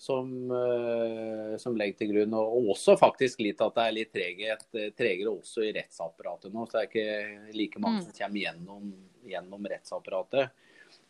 som, 0.00 0.30
eh, 0.50 1.56
som 1.60 1.76
legger 1.78 1.98
til 2.00 2.12
grunn. 2.12 2.36
Og 2.38 2.70
også 2.74 2.96
faktisk 3.00 3.42
litt 3.44 3.62
at 3.64 3.76
det 3.76 3.84
er 3.86 3.96
litt 3.98 4.12
treghet, 4.14 4.64
tregere 4.98 5.32
også 5.32 5.66
i 5.66 5.72
rettsapparatet 5.76 6.54
nå. 6.54 6.66
Så 6.66 6.78
det 6.78 6.82
er 6.82 6.90
ikke 6.90 7.58
like 7.58 7.82
mange 7.82 8.02
mm. 8.02 8.06
som 8.08 8.16
kommer 8.20 8.42
gjennom, 8.42 8.94
gjennom 9.34 9.68
rettsapparatet. 9.74 10.64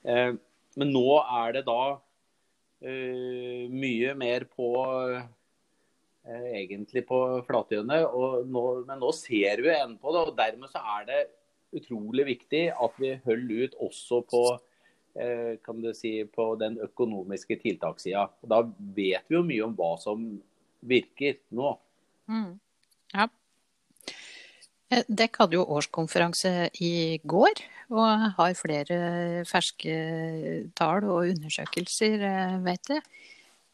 Men 0.05 0.90
nå 0.92 1.09
er 1.23 1.55
det 1.57 1.62
da 1.64 1.81
mye 2.85 4.11
mer 4.20 4.44
på 4.53 4.68
egentlig 6.29 7.07
på 7.09 7.20
flatøyene. 7.49 8.03
Men 8.51 9.01
nå 9.01 9.14
ser 9.16 9.64
vi 9.64 9.73
enden 9.73 9.97
på 10.03 10.12
det, 10.12 10.27
og 10.29 10.37
dermed 10.37 10.73
så 10.73 10.83
er 10.99 11.09
det 11.09 11.23
utrolig 11.75 12.27
viktig 12.29 12.68
at 12.73 13.01
vi 13.03 13.14
holder 13.25 13.66
ut 13.66 13.77
også 13.88 14.20
på, 14.31 14.44
eh, 14.55 14.62
kan 15.14 15.79
du 15.79 15.92
si, 15.94 16.16
på 16.27 16.48
den 16.59 16.81
økonomiske 16.83 17.61
tiltakssida. 17.62 18.24
Da 18.42 18.59
vet 18.96 19.29
vi 19.31 19.37
jo 19.37 19.44
mye 19.46 19.62
om 19.68 19.77
hva 19.79 19.92
som 20.03 20.24
virker 20.85 21.38
nå. 21.55 21.77
Mm. 22.31 22.57
Ja. 23.14 23.29
Eh, 24.92 25.05
Dekk 25.09 25.40
hadde 25.42 25.59
jo 25.59 25.66
årskonferanse 25.77 26.53
i 26.85 27.20
går, 27.24 27.62
og 27.94 28.27
har 28.38 28.57
flere 28.59 28.98
ferske 29.48 29.94
tall 30.79 31.07
og 31.09 31.31
undersøkelser, 31.33 32.18
eh, 32.31 32.59
vet 32.64 32.92
jeg. 32.92 33.05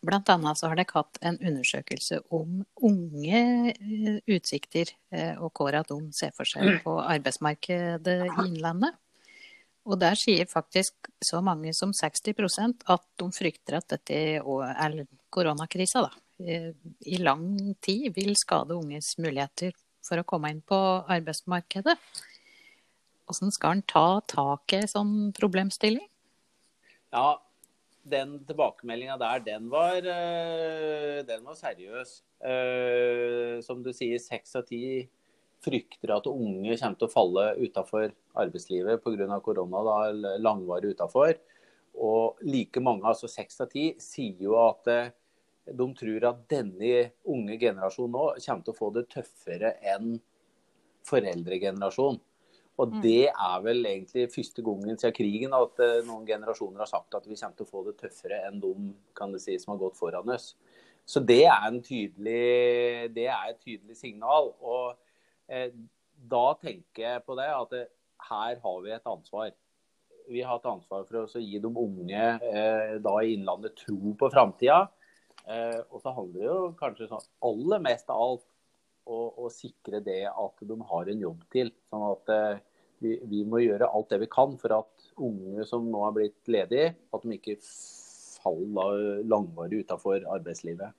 Blant 0.00 0.30
annet 0.32 0.56
så 0.56 0.70
har 0.70 0.78
dere 0.78 0.96
hatt 0.96 1.18
en 1.20 1.36
undersøkelse 1.36 2.22
om 2.32 2.62
unge 2.88 3.42
eh, 3.74 4.20
utsikter, 4.32 4.94
og 5.42 5.60
og 5.60 5.74
at 5.74 5.88
de 5.90 6.00
ser 6.16 6.32
for 6.32 6.48
seg 6.48 6.80
på 6.84 6.96
arbeidsmarkedet 7.02 8.16
i 8.24 8.46
Innlandet. 8.46 8.96
Og 9.88 9.96
der 10.00 10.16
sier 10.18 10.48
faktisk 10.48 11.08
så 11.24 11.40
mange 11.44 11.72
som 11.76 11.92
60% 11.96 12.84
at 12.92 13.04
de 13.20 13.28
frykter 13.32 13.78
at 13.78 13.88
dette 13.94 14.16
er 14.16 15.04
koronakrisa 15.32 16.04
da, 16.04 16.10
eh, 16.44 16.72
i 17.06 17.20
lang 17.22 17.74
tid 17.80 18.10
vil 18.16 18.34
skade 18.36 18.76
unges 18.76 19.14
muligheter 19.18 19.72
for 20.04 20.20
å 20.20 20.26
komme 20.26 20.50
inn 20.52 20.60
på 20.60 20.76
arbeidsmarkedet. 21.08 21.96
Hvordan 23.30 23.54
skal 23.54 23.78
en 23.78 23.86
ta 23.86 24.20
tak 24.26 24.74
i 24.74 24.82
sånn 24.90 25.30
problemstilling? 25.36 26.06
Ja, 27.14 27.38
den 28.10 28.38
tilbakemeldinga 28.48 29.16
der, 29.20 29.40
den 29.44 29.68
var, 29.70 29.96
eh, 29.96 31.22
den 31.26 31.44
var 31.44 31.54
seriøs. 31.54 32.20
Eh, 32.40 33.60
som 33.62 33.82
du 33.82 33.92
sier, 33.92 34.18
seks 34.18 34.56
av 34.56 34.66
ti 34.66 35.08
frykter 35.64 36.14
at 36.14 36.28
unge 36.30 36.76
kommer 36.80 36.98
til 36.98 37.08
å 37.08 37.12
falle 37.12 37.46
utafor 37.60 38.10
arbeidslivet 38.40 39.02
pga. 39.04 39.40
korona, 39.44 39.82
da, 39.84 40.36
langvarig 40.40 40.94
utenfor. 40.94 41.34
Og 42.00 42.40
like 42.46 42.80
mange, 42.80 43.04
altså 43.04 43.28
seks 43.28 43.60
av 43.60 43.70
ti, 43.72 43.90
sier 44.00 44.40
jo 44.40 44.56
at 44.62 44.88
eh, 44.88 45.12
de 45.66 45.86
tror 45.98 46.26
at 46.30 46.42
denne 46.50 47.10
unge 47.28 47.58
generasjonen 47.60 48.16
nå 48.16 48.26
kommer 48.38 48.64
til 48.64 48.74
å 48.74 48.78
få 48.78 48.90
det 48.94 49.06
tøffere 49.12 49.74
enn 49.92 50.16
foreldregenerasjonen. 51.08 52.20
Og 52.80 52.94
mm. 52.94 53.00
det 53.04 53.28
er 53.28 53.64
vel 53.64 53.84
egentlig 53.84 54.30
første 54.32 54.62
gangen 54.64 54.96
siden 54.96 55.16
krigen 55.16 55.56
at 55.56 55.82
uh, 55.82 55.98
noen 56.06 56.24
generasjoner 56.28 56.80
har 56.80 56.88
sagt 56.88 57.16
at 57.18 57.26
vi 57.28 57.36
kommer 57.36 57.58
til 57.58 57.66
å 57.66 57.72
få 57.74 57.82
det 57.90 57.98
tøffere 58.00 58.38
enn 58.46 58.60
de 58.62 58.70
kan 59.16 59.34
det 59.34 59.42
si, 59.42 59.58
som 59.60 59.74
har 59.74 59.82
gått 59.82 59.98
foran 59.98 60.32
oss. 60.32 60.54
Så 61.04 61.20
det 61.26 61.42
er, 61.50 61.66
tydelig, 61.84 63.10
det 63.12 63.26
er 63.28 63.50
et 63.50 63.60
tydelig 63.60 63.98
signal. 63.98 64.52
Og 64.62 64.94
da 66.30 66.44
tenker 66.60 67.04
jeg 67.04 67.24
på 67.26 67.36
det 67.38 67.48
at 67.54 67.74
det, 67.74 67.82
her 68.30 68.60
har 68.62 68.80
vi 68.84 68.94
et 68.94 69.10
ansvar. 69.10 69.52
Vi 70.30 70.42
har 70.46 70.60
et 70.60 70.70
ansvar 70.70 71.06
for 71.08 71.24
å 71.24 71.42
gi 71.42 71.58
de 71.58 71.70
unge 71.70 72.26
da 73.02 73.14
i 73.24 73.34
Innlandet 73.34 73.78
tro 73.80 74.14
på 74.18 74.30
framtida. 74.30 74.84
og 75.88 75.98
så 76.02 76.12
handler 76.14 76.36
det 76.36 76.46
jo 76.46 76.58
kanskje 76.78 77.08
sånn 77.10 77.24
aller 77.48 77.82
mest 77.82 78.12
av 78.12 78.20
alt 78.26 78.44
å, 79.10 79.48
sikre 79.50 80.02
det 80.04 80.22
at 80.28 80.66
de 80.68 80.76
har 80.92 81.08
en 81.10 81.24
jobb 81.24 81.46
til. 81.52 81.72
Sånn 81.90 82.04
at 82.10 82.34
vi, 83.00 83.16
vi, 83.24 83.42
må 83.48 83.62
gjøre 83.64 83.88
alt 83.88 84.12
det 84.12 84.20
vi 84.24 84.30
kan 84.30 84.54
for 84.60 84.76
at 84.76 85.10
unge 85.16 85.64
som 85.68 85.88
nå 85.90 86.04
har 86.04 86.14
blitt 86.16 86.52
ledige, 86.52 86.92
at 87.10 87.24
de 87.24 87.38
ikke 87.38 87.56
faller 88.40 89.24
langvarig 89.28 89.82
utafor 89.84 90.24
arbeidslivet. 90.36 90.94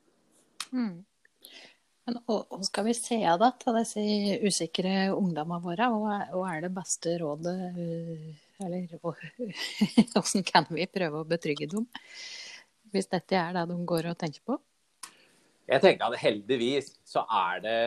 Mm. 0.72 1.04
Men 2.08 2.18
hva 2.26 2.60
skal 2.66 2.88
vi 2.88 2.96
se 2.98 3.20
da 3.22 3.52
til 3.62 3.78
disse 3.78 4.04
usikre 4.42 5.12
ungdommene 5.14 5.62
våre? 5.62 5.90
Hva 6.34 6.46
er 6.50 6.64
det 6.66 6.72
beste 6.74 7.14
rådet? 7.22 7.54
Eller 8.62 8.88
hvordan 9.02 10.46
kan 10.48 10.70
vi 10.72 10.90
prøve 10.90 11.22
å 11.22 11.30
betrygge 11.30 11.70
dem? 11.72 11.86
Hvis 12.92 13.10
dette 13.12 13.38
er 13.38 13.54
det 13.56 13.68
de 13.70 13.78
går 13.88 14.10
og 14.12 14.18
tenker 14.20 14.44
på? 14.50 14.58
Jeg 15.72 15.84
tenker 15.84 16.10
at 16.10 16.20
heldigvis 16.20 16.90
så 17.08 17.22
er 17.30 17.62
det, 17.64 17.78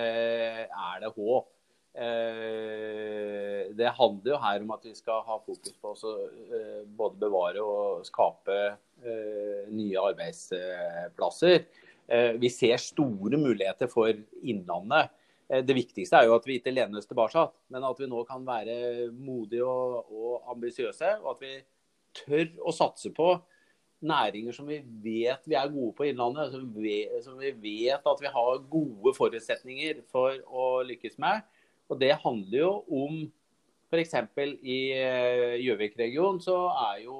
er 0.71 1.03
det 1.03 1.11
håp. 1.17 1.51
Eh, 1.95 3.71
det 3.77 3.91
handler 3.99 4.33
jo 4.33 4.39
her 4.43 4.63
om 4.65 4.73
at 4.75 4.87
vi 4.89 4.95
skal 4.99 5.21
ha 5.27 5.37
fokus 5.43 5.75
på 5.79 5.93
å 5.93 6.15
eh, 6.57 6.81
både 6.87 7.21
bevare 7.23 7.63
og 7.63 8.07
skape 8.09 8.57
eh, 9.05 9.67
nye 9.71 10.07
arbeidsplasser. 10.11 11.67
Vi 12.41 12.51
ser 12.53 12.77
store 12.83 13.39
muligheter 13.41 13.89
for 13.89 14.13
Innlandet. 14.45 15.13
Det 15.49 15.77
viktigste 15.77 16.19
er 16.19 16.29
jo 16.29 16.35
at 16.37 16.45
vi 16.49 16.59
ikke 16.59 16.73
lener 16.73 17.01
oss 17.01 17.09
tilbake, 17.09 17.47
men 17.73 17.85
at 17.85 18.01
vi 18.01 18.09
nå 18.09 18.23
kan 18.29 18.45
være 18.45 19.09
modige 19.13 19.65
og, 19.65 20.11
og 20.13 20.53
ambisiøse. 20.53 21.15
Og 21.23 21.31
at 21.35 21.43
vi 21.45 21.53
tør 22.21 22.47
å 22.65 22.75
satse 22.77 23.13
på 23.15 23.31
næringer 24.05 24.53
som 24.53 24.69
vi 24.69 24.81
vet 25.05 25.47
vi 25.49 25.57
er 25.59 25.73
gode 25.73 25.95
på 25.97 26.07
i 26.07 26.13
Innlandet. 26.13 26.53
Som 26.53 26.69
vi, 26.77 26.99
som 27.25 27.39
vi 27.41 27.53
vet 27.63 28.11
at 28.11 28.23
vi 28.23 28.33
har 28.37 28.67
gode 28.71 29.15
forutsetninger 29.17 30.05
for 30.13 30.37
å 30.49 30.69
lykkes 30.87 31.19
med. 31.23 31.45
Og 31.93 32.01
det 32.01 32.15
handler 32.25 32.59
jo 32.59 32.75
om 32.89 33.25
f.eks. 33.93 34.15
i 34.65 34.79
eh, 34.97 35.57
Gjøvik-regionen 35.63 36.41
så 36.43 36.57
jo, 37.03 37.17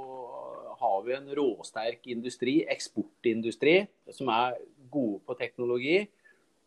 har 0.81 1.03
vi 1.07 1.15
en 1.15 1.29
råsterk 1.39 2.09
industri, 2.11 2.57
eksportindustri, 2.73 3.77
som 4.15 4.31
er 4.35 4.57
gode 4.95 5.21
på 5.27 5.37
teknologi. 5.39 5.99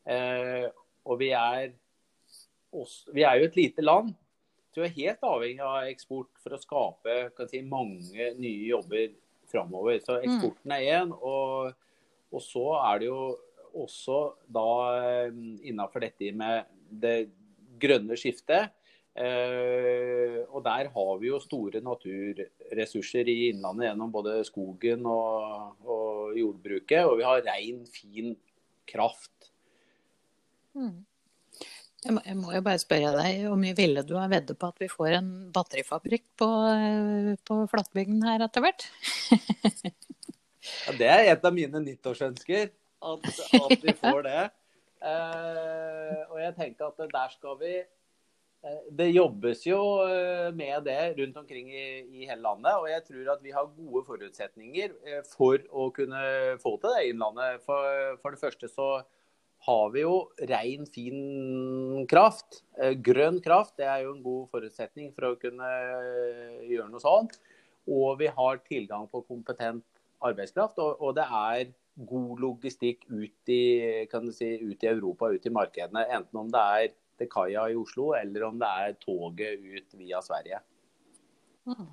Eh, 0.07 0.67
og 1.07 1.19
vi 1.21 1.31
er, 1.35 1.71
også, 2.75 3.13
vi 3.15 3.23
er 3.27 3.39
jo 3.39 3.47
et 3.47 3.59
lite 3.59 3.85
land, 3.85 4.13
så 4.71 4.83
vi 4.83 4.87
er 4.89 4.97
helt 4.99 5.25
avhengig 5.25 5.63
av 5.65 5.89
eksport 5.89 6.43
for 6.43 6.53
å 6.53 6.61
skape 6.61 7.47
si, 7.49 7.63
mange 7.65 8.31
nye 8.37 8.67
jobber 8.69 9.09
framover. 9.49 9.99
Så 10.03 10.19
mm. 10.19 10.23
eksporten 10.27 10.75
er 10.75 10.87
én. 10.99 11.13
Og, 11.17 11.73
og, 12.29 12.41
så 12.43 12.65
er 12.83 13.01
det 13.01 13.09
jo 13.09 13.21
også 13.77 14.19
da 14.53 14.67
eh, 15.01 15.39
innafor 15.69 16.05
dette 16.05 16.31
med 16.37 16.67
det 16.89 17.17
grønne 17.81 18.17
skiftet. 18.19 18.73
Eh, 19.17 20.43
og 20.53 20.61
der 20.65 20.91
har 20.93 21.11
vi 21.17 21.31
jo 21.31 21.39
store 21.41 21.81
naturressurser 21.81 23.29
i 23.31 23.37
Innlandet 23.49 23.89
gjennom 23.89 24.11
både 24.13 24.35
skogen 24.45 25.07
og, 25.09 25.73
og 25.81 26.37
jordbruket. 26.37 27.01
Og 27.07 27.17
vi 27.17 27.25
har 27.25 27.45
rein, 27.47 27.81
fin 27.89 28.35
kraft. 28.89 29.49
Mm. 30.77 31.01
Jeg, 32.05 32.13
må, 32.13 32.21
jeg 32.21 32.37
må, 32.37 32.51
jo 32.53 32.61
bare 32.63 32.81
spørre 32.81 33.15
deg, 33.17 33.41
hvor 33.49 33.57
mye 33.59 33.75
ville 33.77 34.03
du 34.05 34.13
ha 34.19 34.27
veddet 34.29 34.59
på 34.59 34.69
at 34.69 34.83
vi 34.83 34.91
får 34.91 35.17
en 35.17 35.31
batterifabrikk 35.55 36.27
på, 36.37 36.49
på 37.49 37.57
Flatbygden 37.73 38.21
her 38.27 38.45
etter 38.45 38.63
hvert? 38.63 38.85
ja, 39.33 40.93
det 40.99 41.09
er 41.09 41.31
et 41.33 41.49
av 41.49 41.57
mine 41.57 41.81
nyttårsønsker, 41.87 42.69
at, 42.69 43.27
at 43.63 43.83
vi 43.83 43.97
får 43.97 44.23
det. 44.29 44.47
Eh, 44.97 46.21
og 46.33 46.39
jeg 46.41 46.55
tenker 46.57 46.87
at 46.87 47.11
der 47.11 47.29
skal 47.29 47.59
vi 47.59 47.75
eh, 47.77 47.96
Det 48.97 49.09
jobbes 49.11 49.65
jo 49.67 49.79
eh, 50.05 50.47
med 50.55 50.85
det 50.87 51.01
rundt 51.19 51.37
omkring 51.41 51.69
i, 51.71 51.87
i, 52.03 52.25
hele 52.25 52.41
landet. 52.43 52.73
Og 52.79 52.87
jeg 52.91 53.03
tror 53.09 53.33
at 53.35 53.43
vi 53.45 53.53
har 53.55 53.69
gode 53.75 54.03
forutsetninger 54.07 54.95
for 55.33 55.61
å 55.71 55.89
kunne 55.95 56.23
få 56.63 56.77
til 56.81 56.95
det 56.95 57.05
innlandet. 57.11 57.63
For, 57.65 58.17
for 58.23 58.35
det 58.35 58.41
første 58.41 58.71
så 58.71 58.89
har 59.67 59.91
vi 59.93 60.03
jo 60.03 60.15
ren, 60.49 60.85
fin 60.93 62.05
kraft. 62.09 62.61
Grønn 63.03 63.41
kraft 63.43 63.75
det 63.81 63.87
er 63.89 64.05
jo 64.05 64.13
en 64.13 64.23
god 64.23 64.47
forutsetning 64.53 65.09
for 65.15 65.31
å 65.31 65.39
kunne 65.41 65.71
gjøre 66.69 66.91
noe 66.91 67.03
sånt. 67.03 67.39
Og 67.87 68.19
vi 68.19 68.29
har 68.31 68.63
tilgang 68.67 69.07
på 69.11 69.23
kompetent 69.25 69.85
arbeidskraft. 70.23 70.79
Og, 70.83 71.01
og 71.01 71.15
det 71.17 71.25
er 71.25 71.73
god 72.07 72.41
logistikk 72.43 73.05
ut 73.09 73.51
i, 73.51 74.05
si, 74.35 74.49
ut 74.61 74.83
i, 74.83 74.89
Europa, 74.91 75.31
ut 75.33 75.45
i 75.45 75.53
markedene. 75.53 76.05
Enten 76.13 76.41
om 76.43 76.51
det 76.53 76.63
er 76.81 76.95
til 77.17 77.29
kaia 77.31 77.67
i 77.71 77.77
Oslo, 77.77 78.11
eller 78.17 78.47
om 78.49 78.57
det 78.61 78.71
er 78.85 78.97
toget 79.01 79.63
ut 79.63 79.95
via 79.99 80.21
Sverige. 80.25 80.61
Mm. 81.67 81.87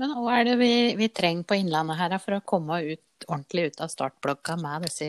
Men 0.00 0.14
hva 0.16 0.38
er 0.38 0.46
det 0.48 0.58
vi, 0.60 0.74
vi, 0.96 1.10
trenger 1.12 1.44
på 1.44 1.58
Innlandet 1.60 1.98
her 2.00 2.16
for 2.22 2.38
å 2.38 2.44
komme 2.46 2.78
ut, 2.86 3.26
ordentlig 3.26 3.66
ut 3.70 3.82
av 3.84 3.90
startblokka 3.92 4.56
med 4.60 4.86
disse 4.88 5.08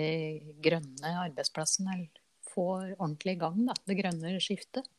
grønne 0.64 1.14
arbeidsplassene? 1.28 1.96
Eller 1.96 2.50
få 2.52 2.68
ordentlig 2.98 3.38
i 3.38 3.44
gang 3.46 3.62
da, 3.70 3.78
det 3.88 4.02
grønne 4.02 4.36
skiftet? 4.44 4.90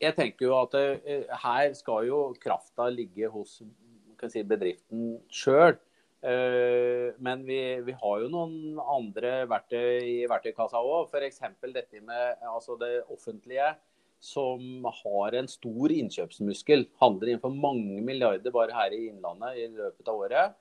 jeg 0.00 0.16
tenker 0.16 0.46
jo 0.46 0.56
at 0.56 0.74
det, 0.74 1.28
her 1.42 1.72
skal 1.76 2.08
jo 2.08 2.20
krafta 2.40 2.88
ligge 2.92 3.28
hos 3.32 3.58
si, 3.60 4.42
bedriften 4.42 5.18
sjøl. 5.32 5.76
Uh, 6.20 7.16
men 7.24 7.46
vi, 7.48 7.60
vi, 7.86 7.94
har 7.96 8.16
jo 8.20 8.26
noen 8.28 8.80
andre 8.92 9.46
verktøy 9.48 10.02
i 10.04 10.16
verktøykassa 10.28 10.82
òg. 10.84 11.08
F.eks. 11.08 11.40
dette 11.72 12.02
med 12.04 12.42
altså 12.44 12.76
det 12.80 12.98
offentlige 13.08 13.72
som 14.20 14.84
har 14.84 15.34
en 15.38 15.48
stor 15.48 15.92
innkjøpsmuskel. 15.94 16.84
Handler 17.00 17.32
innenfor 17.32 17.54
mange 17.56 18.02
milliarder 18.04 18.52
bare 18.52 18.76
her 18.76 18.92
i 18.92 19.06
Innlandet 19.08 19.62
i 19.62 19.68
løpet 19.72 20.10
av 20.12 20.24
året. 20.26 20.58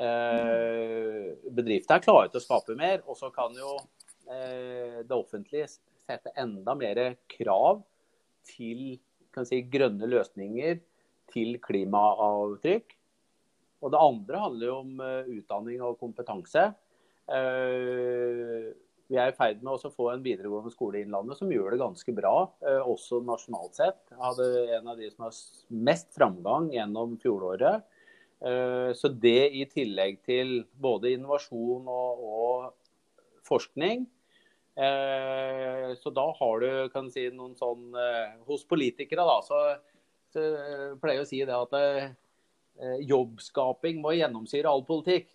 Eh, 0.00 1.26
bedriftene 1.52 1.98
er 1.98 2.04
klare 2.06 2.30
til 2.32 2.40
å 2.40 2.44
skape 2.46 2.76
mer. 2.78 3.02
Og 3.04 3.18
så 3.20 3.28
kan 3.34 3.52
jo 3.56 3.76
eh, 4.32 5.02
det 5.04 5.16
offentlige 5.16 5.68
sette 5.74 6.32
enda 6.40 6.74
mer 6.78 7.02
krav 7.30 7.84
til 8.48 8.96
si, 9.44 9.60
grønne 9.72 10.08
løsninger, 10.08 10.80
til 11.32 11.60
klimaavtrykk. 11.64 12.96
Og 13.82 13.92
det 13.92 14.00
andre 14.00 14.40
handler 14.44 14.68
jo 14.68 14.78
om 14.80 15.02
uh, 15.02 15.28
utdanning 15.34 15.82
og 15.84 15.98
kompetanse. 16.00 16.68
Uh, 17.26 18.70
vi 19.10 19.18
er 19.20 19.32
i 19.32 19.36
ferd 19.36 19.60
med 19.60 19.74
å 19.74 19.92
få 19.92 20.08
en 20.12 20.22
videregående 20.24 20.72
skole 20.72 21.00
i 21.00 21.04
Innlandet 21.04 21.36
som 21.36 21.50
gjør 21.52 21.74
det 21.74 21.82
ganske 21.82 22.14
bra, 22.16 22.36
uh, 22.64 22.82
også 22.88 23.20
nasjonalt 23.26 23.76
sett. 23.80 24.00
Jeg 24.12 24.22
hadde 24.22 24.48
en 24.78 24.92
av 24.94 25.02
de 25.02 25.10
som 25.10 25.26
har 25.26 25.42
mest 25.90 26.12
framgang 26.16 26.70
gjennom 26.74 27.18
fjoråret. 27.22 27.88
så 28.98 29.08
det 29.22 29.52
i 29.54 29.60
tillegg 29.70 30.16
til 30.26 30.64
både 30.82 31.12
innovasjon 31.14 31.84
og, 31.86 32.24
og 32.26 33.36
forskning, 33.46 34.02
Eh, 34.74 35.94
så 36.00 36.10
da 36.10 36.24
har 36.38 36.62
du 36.62 37.08
si, 37.12 37.26
noen 37.36 37.52
sånn 37.58 37.90
eh, 37.92 38.38
Hos 38.48 38.62
politikere 38.64 39.26
da, 39.28 39.34
så, 39.44 39.58
så 40.32 40.44
pleier 41.02 41.18
jeg 41.20 41.26
å 41.26 41.28
si 41.28 41.40
det 41.44 41.58
at 41.58 41.76
eh, 41.76 42.06
jobbskaping 43.06 44.00
må 44.02 44.14
gjennomsyre 44.16 44.70
all 44.70 44.84
politikk. 44.86 45.28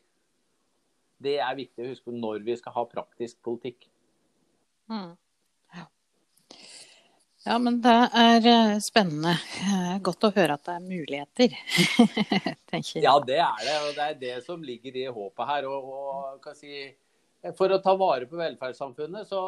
Det 1.17 1.38
er 1.41 1.56
viktig 1.58 1.84
å 1.84 1.91
huske 1.91 2.13
når 2.13 2.43
vi 2.45 2.58
skal 2.60 2.76
ha 2.76 2.84
praktisk 2.89 3.39
politikk. 3.45 3.88
Mm. 4.91 5.15
Ja. 5.76 5.86
ja. 7.45 7.58
men 7.58 7.80
det 7.84 7.95
er 8.21 8.78
spennende. 8.84 9.34
Godt 10.06 10.28
å 10.30 10.34
høre 10.36 10.60
at 10.60 10.67
det 10.67 10.76
er 10.76 10.86
muligheter, 10.86 11.58
tenker 12.69 13.00
jeg. 13.00 13.06
Ja, 13.08 13.17
det 13.23 13.41
er 13.41 13.65
det. 13.65 13.80
Og 13.88 13.97
det 13.97 14.06
er 14.06 14.21
det 14.21 14.36
som 14.45 14.63
ligger 14.63 15.02
i 15.02 15.08
håpet 15.10 15.52
her. 15.54 15.69
Og, 15.71 15.89
og 16.38 16.54
si, 16.60 16.86
for 17.58 17.73
å 17.73 17.82
ta 17.84 17.97
vare 17.97 18.30
på 18.30 18.39
velferdssamfunnet, 18.39 19.30
så 19.30 19.41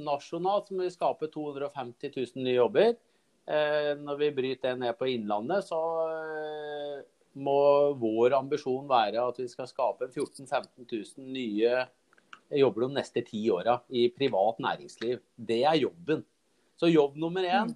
nasjonalt 0.00 0.70
må 0.74 0.84
vi 0.84 0.92
skape 0.94 1.30
250 1.30 2.12
000 2.16 2.44
nye 2.44 2.58
jobber. 2.58 2.92
Eh, 3.50 3.92
når 3.98 4.18
vi 4.20 4.34
bryter 4.34 4.74
det 4.74 4.80
ned 4.84 4.98
på 4.98 5.08
Innlandet, 5.10 5.66
så 5.66 5.80
eh, 6.06 7.00
må 7.42 7.60
vår 7.98 8.36
ambisjon 8.38 8.86
være 8.90 9.22
at 9.22 9.40
vi 9.42 9.48
skal 9.50 9.68
skape 9.70 10.10
14 10.10 10.46
000-15 10.46 10.86
000 11.18 11.32
nye 11.34 11.80
jobber 12.60 12.86
de 12.86 12.96
neste 12.98 13.22
ti 13.26 13.42
åra 13.50 13.76
i 13.90 14.08
privat 14.14 14.58
næringsliv. 14.62 15.20
Det 15.34 15.62
er 15.64 15.78
jobben. 15.80 16.22
Så 16.78 16.90
jobb 16.90 17.16
nummer 17.20 17.46
én 17.46 17.72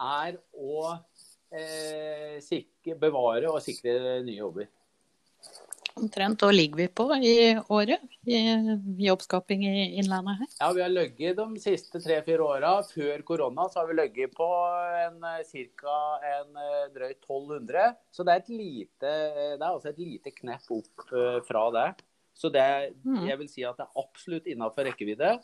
er 0.00 0.38
å 0.52 0.92
eh, 1.52 2.38
sikre, 2.44 2.96
bevare 3.00 3.52
og 3.52 3.62
sikre 3.64 4.20
nye 4.24 4.40
jobber 4.40 4.68
omtrent. 5.98 6.42
Og 6.46 6.54
ligger 6.54 6.82
vi 6.82 6.86
på 6.88 7.06
i 7.18 7.34
året 7.72 8.02
i 8.28 8.38
jobbskaping 9.06 9.64
i 9.66 9.84
Innlandet 10.00 10.42
her? 10.42 10.50
Ja, 10.60 10.70
vi 10.76 10.84
har 10.84 10.92
ligget 10.92 11.36
de 11.38 11.62
siste 11.62 12.00
tre-fire 12.02 12.44
åra. 12.44 12.72
Før 12.86 13.24
korona 13.28 13.66
så 13.70 13.82
har 13.82 13.90
vi 13.90 13.98
ligget 13.98 14.34
på 14.36 14.48
en, 15.02 15.20
ca. 15.22 15.98
en 16.32 16.62
eh, 16.64 16.86
drøyt 16.94 17.20
1200. 17.20 17.92
Så 18.12 18.26
det 18.26 18.34
er, 18.34 18.44
et 18.44 18.54
lite, 18.62 19.12
det 19.58 19.60
er 19.60 19.68
også 19.68 19.92
et 19.92 20.02
lite 20.02 20.34
knepp 20.36 20.72
opp 20.78 21.06
eh, 21.10 21.38
fra 21.48 21.66
det. 21.76 21.88
Så 22.34 22.48
det, 22.52 22.64
mm. 23.04 23.26
jeg 23.28 23.38
vil 23.42 23.50
si 23.50 23.66
at 23.68 23.78
det 23.78 23.86
er 23.86 24.02
absolutt 24.02 24.48
innafor 24.50 24.88
rekkevidde. 24.88 25.36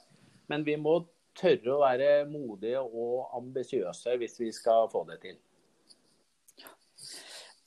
Men 0.48 0.64
vi 0.64 0.78
må 0.80 1.02
tørre 1.38 1.74
å 1.74 1.82
være 1.82 2.24
modige 2.30 2.80
og 2.82 3.36
ambisiøse 3.38 4.16
hvis 4.18 4.40
vi 4.40 4.50
skal 4.54 4.88
få 4.90 5.04
det 5.10 5.20
til. 5.26 5.36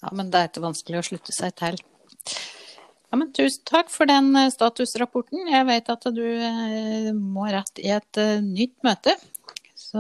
Ja, 0.02 0.10
men 0.18 0.32
det 0.34 0.40
er 0.40 0.50
ikke 0.50 0.66
vanskelig 0.66 1.00
å 1.00 1.08
slutte 1.12 1.34
seg 1.36 1.54
til. 1.60 1.78
Ja, 3.12 3.18
men 3.20 3.34
Tusen 3.36 3.66
takk 3.68 3.90
for 3.92 4.08
den 4.08 4.32
eh, 4.40 4.48
statusrapporten. 4.54 5.44
Jeg 5.52 5.68
vet 5.68 5.90
at 5.92 6.06
du 6.16 6.24
eh, 6.24 7.10
må 7.12 7.44
rett 7.52 7.82
i 7.84 7.90
et 7.92 8.20
eh, 8.22 8.38
nytt 8.40 8.78
møte. 8.88 9.18
Så 9.76 10.00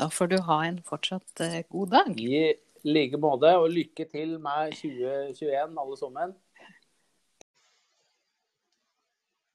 da 0.00 0.08
får 0.10 0.32
du 0.32 0.40
ha 0.42 0.56
en 0.66 0.80
fortsatt 0.82 1.42
god 1.70 1.92
dag. 1.92 2.16
I 2.18 2.56
like 2.82 3.20
måte, 3.20 3.52
og 3.60 3.70
lykke 3.70 4.08
til 4.10 4.40
med 4.42 4.74
2021, 4.74 5.76
alle 5.84 5.98
sammen. 6.00 6.32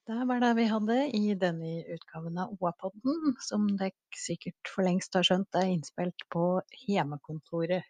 Det 0.07 0.21
var 0.29 0.39
det 0.39 0.53
vi 0.55 0.69
hadde 0.69 0.99
i 1.17 1.35
denne 1.41 1.79
utgaven 1.97 2.39
av 2.39 2.53
OA-podden, 2.55 3.35
som 3.43 3.67
dere 3.75 3.91
sikkert 4.15 4.71
for 4.71 4.87
lengst 4.87 5.17
har 5.17 5.27
skjønt 5.27 5.59
er 5.59 5.73
innspilt 5.73 6.27
på 6.31 6.45
hjemmekontoret 6.85 7.89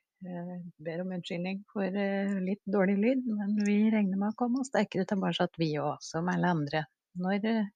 ber 0.85 1.01
om 1.03 1.13
unnskyldning 1.15 1.61
for 1.71 1.97
eh, 2.01 2.33
litt 2.43 2.61
dårlig 2.71 2.95
lyd, 3.01 3.27
men 3.37 3.55
vi 3.65 3.77
regner 3.93 4.19
med 4.19 4.33
å 4.33 4.37
komme 4.39 4.61
oss 4.61 4.71
sterkere 4.71 5.07
tilbake, 5.09 5.47
vi 5.61 5.71
òg, 5.81 6.01
som 6.03 6.29
alle 6.31 6.51
andre, 6.55 6.83
når, 7.21 7.47
eh, 7.51 7.69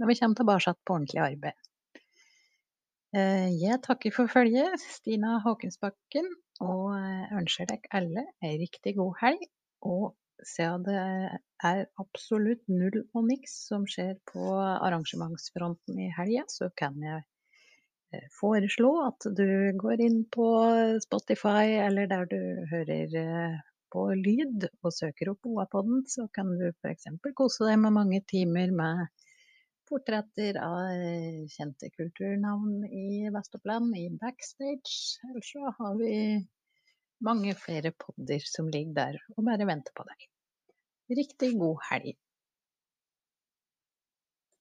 når, 0.00 0.10
vi 0.10 0.18
kommer 0.20 0.40
tilbake 0.40 0.74
på 0.84 0.96
ordentlig 0.96 1.22
arbeid. 1.24 1.70
Eh, 3.14 3.48
jeg 3.60 3.82
takker 3.84 4.14
for 4.14 4.32
følget, 4.32 4.80
Stina 4.82 5.38
Håkensbakken, 5.44 6.30
og 6.64 6.94
ønsker 7.34 7.66
dere 7.70 7.90
alle 7.98 8.28
ei 8.46 8.54
riktig 8.60 8.94
god 8.98 9.16
helg. 9.20 9.48
Og 9.84 10.12
siden 10.46 10.84
det 10.86 10.98
er 11.66 11.80
absolutt 12.00 12.62
null 12.70 13.00
og 13.02 13.26
niks 13.26 13.56
som 13.68 13.88
skjer 13.90 14.14
på 14.30 14.54
arrangementsfronten 14.58 15.98
i 15.98 16.12
helga, 16.14 16.46
så 16.50 16.70
kan 16.78 16.98
jeg 17.02 17.24
foreslå 18.38 18.90
at 19.06 19.26
du 19.38 19.46
går 19.80 20.02
inn 20.04 20.22
på 20.32 20.46
Spotify 21.04 21.76
eller 21.84 22.10
der 22.10 22.28
du 22.30 22.40
hører 22.70 23.16
eh, 23.20 23.60
på 23.94 24.08
lyd 24.18 24.66
og 24.82 24.94
søker 24.94 25.30
opp 25.30 25.46
OA-podden, 25.46 26.02
så 26.10 26.26
kan 26.34 26.50
du 26.58 26.66
f.eks. 26.72 27.06
kose 27.38 27.68
deg 27.68 27.78
med 27.84 27.94
mange 27.94 28.20
timer 28.30 28.72
med 28.74 29.06
portretter 29.88 30.58
av 30.58 30.90
eh, 30.90 31.44
kjente 31.52 31.90
kulturnavn 31.94 32.82
i 32.88 33.30
Vest-Oppland 33.34 33.94
i 34.00 34.08
backstage. 34.18 35.20
Eller 35.28 35.46
så 35.46 35.70
har 35.78 35.96
vi 36.00 36.14
mange 37.24 37.54
flere 37.58 37.94
podder 37.96 38.42
som 38.48 38.70
ligger 38.72 38.96
der 38.98 39.20
og 39.36 39.44
bare 39.46 39.68
venter 39.68 39.94
på 39.96 40.06
deg. 40.08 40.28
Riktig 41.20 41.54
god 41.60 41.82
helg. 41.90 42.16